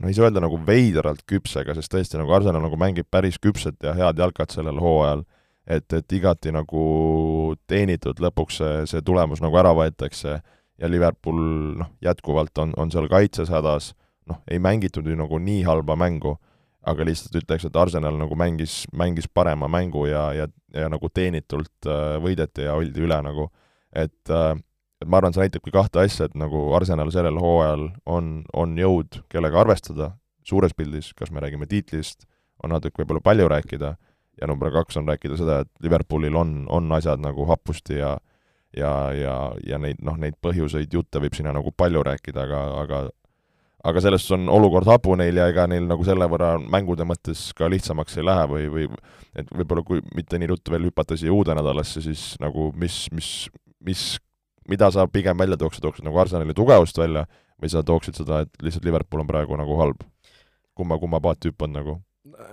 [0.00, 3.80] no ei saa öelda nagu veidralt küpsega, sest tõesti nagu Arsenal nagu mängib päris küpset
[3.82, 5.24] ja head jalkat sellel hooajal,
[5.66, 6.84] et, et igati nagu
[7.70, 10.40] teenitud lõpuks see, see tulemus nagu ära võetakse
[10.80, 11.40] ja Liverpool
[11.80, 13.92] noh, jätkuvalt on, on seal kaitses hädas,
[14.30, 16.36] noh, ei mängitud ju nagu nii halba mängu,
[16.86, 21.88] aga lihtsalt ütleks, et Arsenal nagu mängis, mängis parema mängu ja, ja, ja nagu teenitult
[21.88, 23.50] äh, võideti ja oldi üle nagu,
[23.92, 24.54] et äh,
[25.00, 29.22] et ma arvan, see näitabki kahte asja, et nagu Arsenal sellel hooajal on, on jõud,
[29.32, 30.10] kellega arvestada,
[30.44, 32.26] suures pildis, kas me räägime tiitlist,
[32.60, 33.94] on natuke võib-olla palju rääkida,
[34.40, 38.18] ja number kaks on rääkida seda, et Liverpoolil on, on asjad nagu hapusti ja
[38.76, 43.00] ja, ja, ja neid, noh, neid põhjuseid, jutte võib sinna nagu palju rääkida, aga, aga
[43.84, 47.46] aga selles suhtes on olukord hapu neil ja ega neil nagu selle võrra mängude mõttes
[47.56, 48.88] ka lihtsamaks ei lähe või, või
[49.40, 53.30] et võib-olla kui mitte nii ruttu veel hüpata siia uude nädalasse, siis nagu mis, mis,
[53.86, 54.04] mis,
[54.68, 57.24] mida sa pigem välja tooksid, tooksid nagu Arsenali tugevust välja
[57.60, 60.04] või sa tooksid seda, et lihtsalt Liverpool on praegu nagu halb?
[60.76, 61.98] kumma, kumma paati hüppad nagu?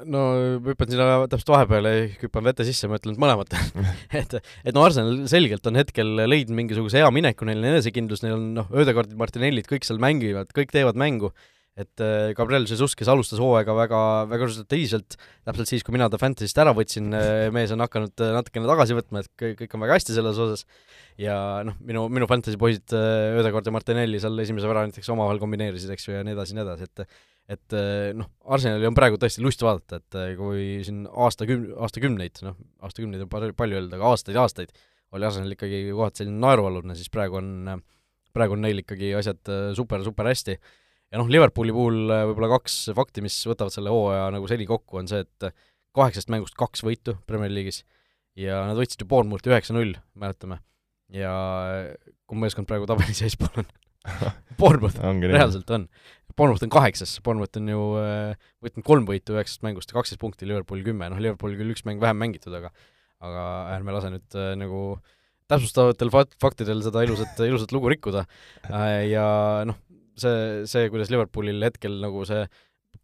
[0.10, 0.22] No
[0.66, 3.58] hüppan sinna täpselt vahepeale, hüppan vete sisse, ma ütlen, et mõlemat
[4.22, 8.38] et, et no Arsenal selgelt on hetkel leidnud mingisuguse hea mineku, neil on enesekindlus, neil
[8.38, 11.34] on noh, Ödegardid, Martinellid, kõik seal mängivad, kõik teevad mängu,
[11.78, 14.00] et äh, Gabriel Jesus, kes alustas hooaega väga,
[14.32, 18.34] väga resultatiivselt, täpselt siis, kui mina ta Fantasy'st ära võtsin, äh, mees on hakanud äh,
[18.34, 20.66] natukene tagasi võtma, et kõik, on väga hästi selles osas,
[21.22, 25.94] ja noh, minu, minu Fantasy poisid Ödegard ja Martinelli seal esimese värava näiteks omavahel kombineerisid,
[25.94, 27.06] eks ju, ja nii edasi nii edasi, et
[27.48, 32.42] et eh, noh, Arsenali on praegu tõesti lust vaadata, et eh, kui siin aastaküm-, aastakümneid,
[32.44, 34.74] noh, aastakümneid on palju, öelda, aga aastaid ja aastaid
[35.16, 37.80] oli Arsenal ikkagi kohati selline naerualune, siis praegu on,
[38.36, 39.40] praegu on neil ikkagi asjad
[39.78, 40.58] super-super hästi.
[41.14, 45.08] ja noh, Liverpooli puhul võib-olla kaks fakti, mis võtavad selle hooaja nagu seni kokku, on
[45.08, 45.48] see, et
[45.96, 47.86] kaheksast mängust kaks võitu Premier League'is
[48.38, 50.60] ja nad võitsid ju Bournemouthi üheksa-null, mäletame.
[51.16, 51.32] ja
[52.28, 53.72] kumb meeskond praegu tabelis eespool on
[54.60, 55.88] Bournemouth, reaalselt on.
[56.38, 60.46] Bournemouth on kaheksas, Bournemouth on ju äh, võtnud kolm võitu üheksast mängust ja kaksteist punkti,
[60.50, 62.74] Liverpool kümme, noh, Liverpool küll üks mäng vähem mängitud, aga
[63.26, 63.44] aga
[63.74, 64.82] ärme lase nüüd äh, nagu
[65.50, 68.26] täpsustavatel fakt-, faktidel seda ilusat, ilusat lugu rikkuda
[68.70, 69.08] äh,.
[69.10, 69.28] ja
[69.66, 69.80] noh,
[70.20, 72.44] see, see, kuidas Liverpoolil hetkel nagu see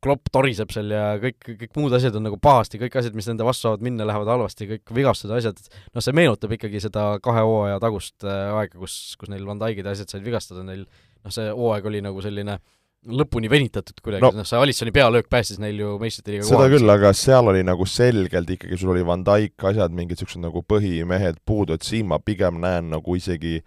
[0.04, 3.48] klopp toriseb seal ja kõik, kõik muud asjad on nagu pahasti, kõik asjad, mis nende
[3.48, 5.60] vastu saavad minna, lähevad halvasti, kõik vigastused, asjad,
[5.96, 9.88] noh, see meenutab ikkagi seda kahe hooaja tagust äh, aega, kus, kus neil Van Dijkid
[9.88, 12.60] ja asjad said vigastada, neil noh, see hooaeg oli nagu selline
[13.04, 16.88] lõpuni venitatud kuidagi no,, noh see Alissoni pealöök päästis neil ju meistrite liiga seda küll,
[16.94, 21.42] aga seal oli nagu selgelt ikkagi, sul oli Van Dijk, asjad, mingid niisugused nagu põhimehed
[21.48, 23.60] puudu, et siin ma pigem näen nagu isegi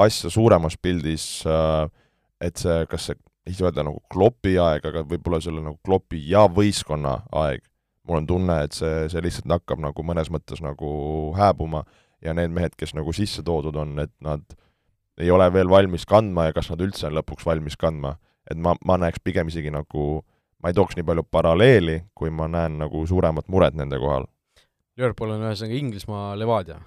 [0.00, 1.86] asja suuremas pildis, äh,
[2.44, 6.20] et see, kas see ei saa öelda nagu klopi aeg, aga võib-olla selle nagu klopi
[6.30, 7.62] ja võistkonna aeg.
[8.08, 10.88] mul on tunne, et see, see lihtsalt hakkab nagu mõnes mõttes nagu
[11.38, 11.84] hääbuma
[12.22, 14.42] ja need mehed, kes nagu sisse toodud on, et nad
[15.18, 18.16] ei ole veel valmis kandma ja kas nad üldse on lõpuks valmis kandma.
[18.50, 20.24] et ma, ma näeks pigem isegi nagu,
[20.62, 24.26] ma ei tooks nii palju paralleeli, kui ma näen nagu suuremat muret nende kohal.
[24.98, 26.80] Liverpool on ühesõnaga Inglismaa Levadia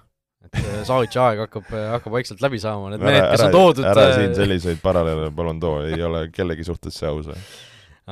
[0.46, 3.88] et äh, Savitsi aeg hakkab, äh, hakkab vaikselt läbi saama, need mehed, kes on toodud
[3.90, 7.28] ära äh, siin selliseid paralleele palun too, ei ole kellegi suhtes see aus.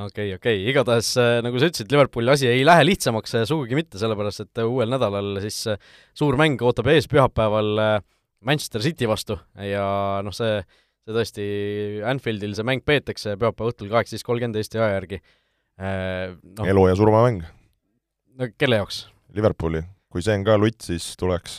[0.05, 1.15] okei, okei, igatahes
[1.45, 5.61] nagu sa ütlesid, Liverpooli asi ei lähe lihtsamaks sugugi mitte, sellepärast et uuel nädalal siis
[6.17, 7.79] suur mäng ootab ees pühapäeval
[8.45, 9.87] Manchester City vastu ja
[10.25, 10.61] noh, see,
[11.07, 11.49] see tõesti,
[12.11, 15.23] Anfieldil see mäng peetakse pühapäeva õhtul kaheksateist kolmkümmend Eesti aja järgi
[15.79, 16.69] no,.
[16.69, 17.43] elu ja surma mäng.
[18.39, 19.07] no kelle jaoks?
[19.35, 19.83] Liverpooli
[20.15, 21.59] kui see on ka lutt, siis tuleks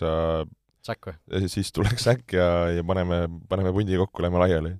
[0.85, 1.45] säkk või?
[1.51, 4.75] siis tuleks säkk ja, ja paneme, paneme pundi kokku, lähme laiali.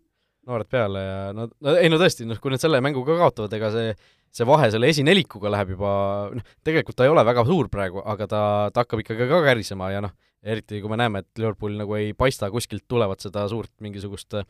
[0.50, 3.56] noored peale ja no, no ei no tõesti, noh, kui nad selle mängu ka kaotavad,
[3.58, 3.96] ega see,
[4.36, 5.96] see vahe selle esinelikuga läheb juba,
[6.36, 8.44] noh, tegelikult ta ei ole väga suur praegu, aga ta,
[8.74, 10.14] ta hakkab ikkagi ka kärisema ja noh,
[10.46, 14.46] eriti kui me näeme, et Liverpool nagu ei paista kuskilt tulevat seda suurt mingisugust äh,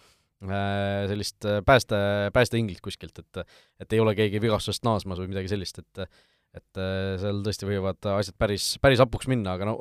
[1.08, 1.97] sellist pääste,
[2.36, 3.45] päästeinglit kuskilt, et
[3.80, 6.10] et ei ole keegi vigastusest naasmas või midagi sellist, et
[6.56, 9.76] et äh, seal tõesti võivad asjad päris, päris hapuks minna, aga no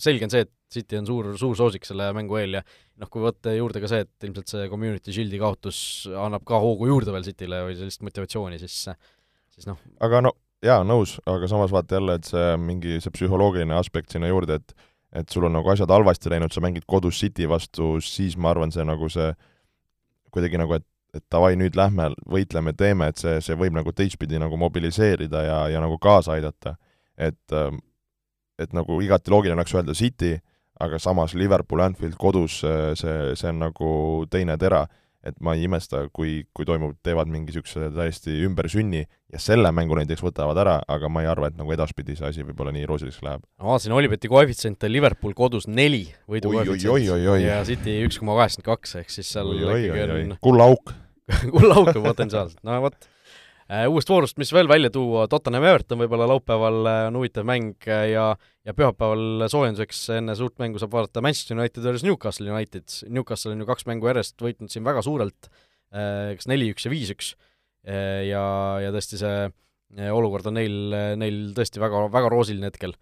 [0.00, 3.22] selge on see, et City on suur, suur soosik selle mängu eel ja noh, kui
[3.22, 7.26] võtta juurde ka see, et ilmselt see Community Shieldi kaotus annab ka hoogu juurde veel
[7.26, 8.80] Cityle või sellist motivatsiooni, siis,
[9.54, 9.78] siis noh.
[10.04, 14.32] aga no jaa, nõus, aga samas vaata jälle, et see mingi see psühholoogiline aspekt sinna
[14.32, 18.34] juurde, et et sul on nagu asjad halvasti läinud, sa mängid kodus City vastu, siis
[18.34, 19.28] ma arvan, see nagu see
[20.34, 24.40] kuidagi nagu, et et davai, nüüd lähme, võitleme, teeme, et see, see võib nagu teistpidi
[24.42, 26.76] nagu mobiliseerida ja, ja nagu kaasa aidata.
[27.16, 27.78] et, ähm,
[28.58, 30.34] et nagu igati loogiline oleks öelda City,
[30.82, 32.60] aga samas Liverpool, Anfield kodus,
[32.98, 33.88] see, see on nagu
[34.30, 34.86] teine tera.
[35.24, 39.96] et ma ei imesta, kui, kui toimub, teevad mingi niisuguse täiesti ümbersünni ja selle mängu
[39.96, 43.24] näiteks võtavad ära, aga ma ei arva, et nagu edaspidi see asi võib-olla nii roosiliseks
[43.24, 43.46] läheb.
[43.56, 49.16] vaatasin Olibeti koefitsiente, Liverpool kodus neli võidu koefitsient ja City üks koma kaheksakümmend kaks, ehk
[49.16, 50.92] siis seal oi, ikkagi oi, on kullaauk
[51.54, 53.08] kullauke potentsiaalselt, no vot.
[53.64, 57.86] Äh, uuest voorust, mis veel välja tuua, Tottenham Everton võib-olla laupäeval äh, on huvitav mäng
[57.88, 58.26] äh, ja
[58.64, 62.84] ja pühapäeval soojenduseks enne suurt mängu saab vaadata Manchester United versus Newcastle United.
[63.12, 65.48] Newcastle on ju kaks mängu järjest võitnud siin väga suurelt,
[65.92, 67.28] kas neli-üks ja viis-üks,
[67.84, 68.44] ja,
[68.80, 72.96] ja tõesti see olukord on neil, neil tõesti väga, väga roosiline hetkel.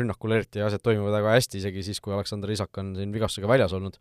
[0.00, 3.76] Rünnakul eriti asjad toimuvad väga hästi, isegi siis, kui Aleksander Isak on siin vigastusega väljas
[3.76, 4.00] olnud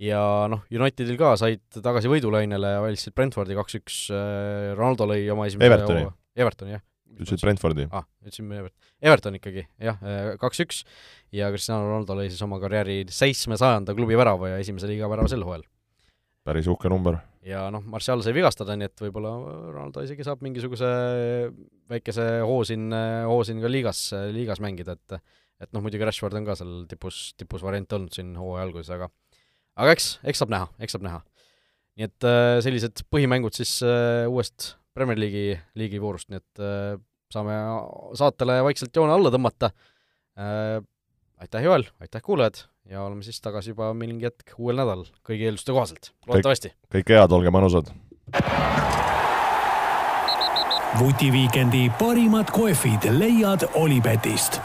[0.00, 0.20] ja
[0.50, 6.04] noh, Unitedil ka said tagasi võidulainele, valitsesid Brentfordi kaks-üks, äh, Ronaldo lõi oma esimese Evertoni.
[6.40, 6.84] Evertoni, jah.
[7.20, 7.88] ütlesid Brentfordi?
[7.92, 8.92] ah,, ütlesime Everton.
[9.10, 10.84] Everton ikkagi, jah, äh, kaks-üks
[11.36, 15.44] ja Cristiano Ronaldo lõi siis oma karjääri seitsmesajanda klubi värava ja esimese liiga värava sel
[15.44, 15.66] hooajal.
[16.48, 17.20] päris uhke number.
[17.44, 19.34] ja noh, Martial sai vigastada, nii et võib-olla
[19.74, 20.88] Ronaldo isegi saab mingisuguse
[21.90, 22.88] väikese hoo siin,
[23.28, 25.20] hoo siin ka liigas, liigas mängida, et
[25.60, 29.10] et noh, muidugi Rashford on ka seal tipus, tipus variant olnud siin hooaja alguses, aga
[29.80, 31.20] aga eks, eks saab näha, eks saab näha.
[31.98, 36.96] nii et äh, sellised põhimängud siis äh, uuest Premier League'i liigi voorust, nii et äh,
[37.30, 37.56] saame
[38.18, 39.70] saatele vaikselt joone alla tõmmata
[40.38, 40.80] äh,.
[41.40, 45.76] aitäh, Joel, aitäh, kuulajad, ja oleme siis tagasi juba mingi hetk uuel nädalal, kõigi eelduste
[45.76, 46.74] kohaselt, loodetavasti.
[46.92, 47.94] kõike head, olge mõnusad!
[51.00, 54.58] vutiviikendi parimad kohvid leiad Olipetist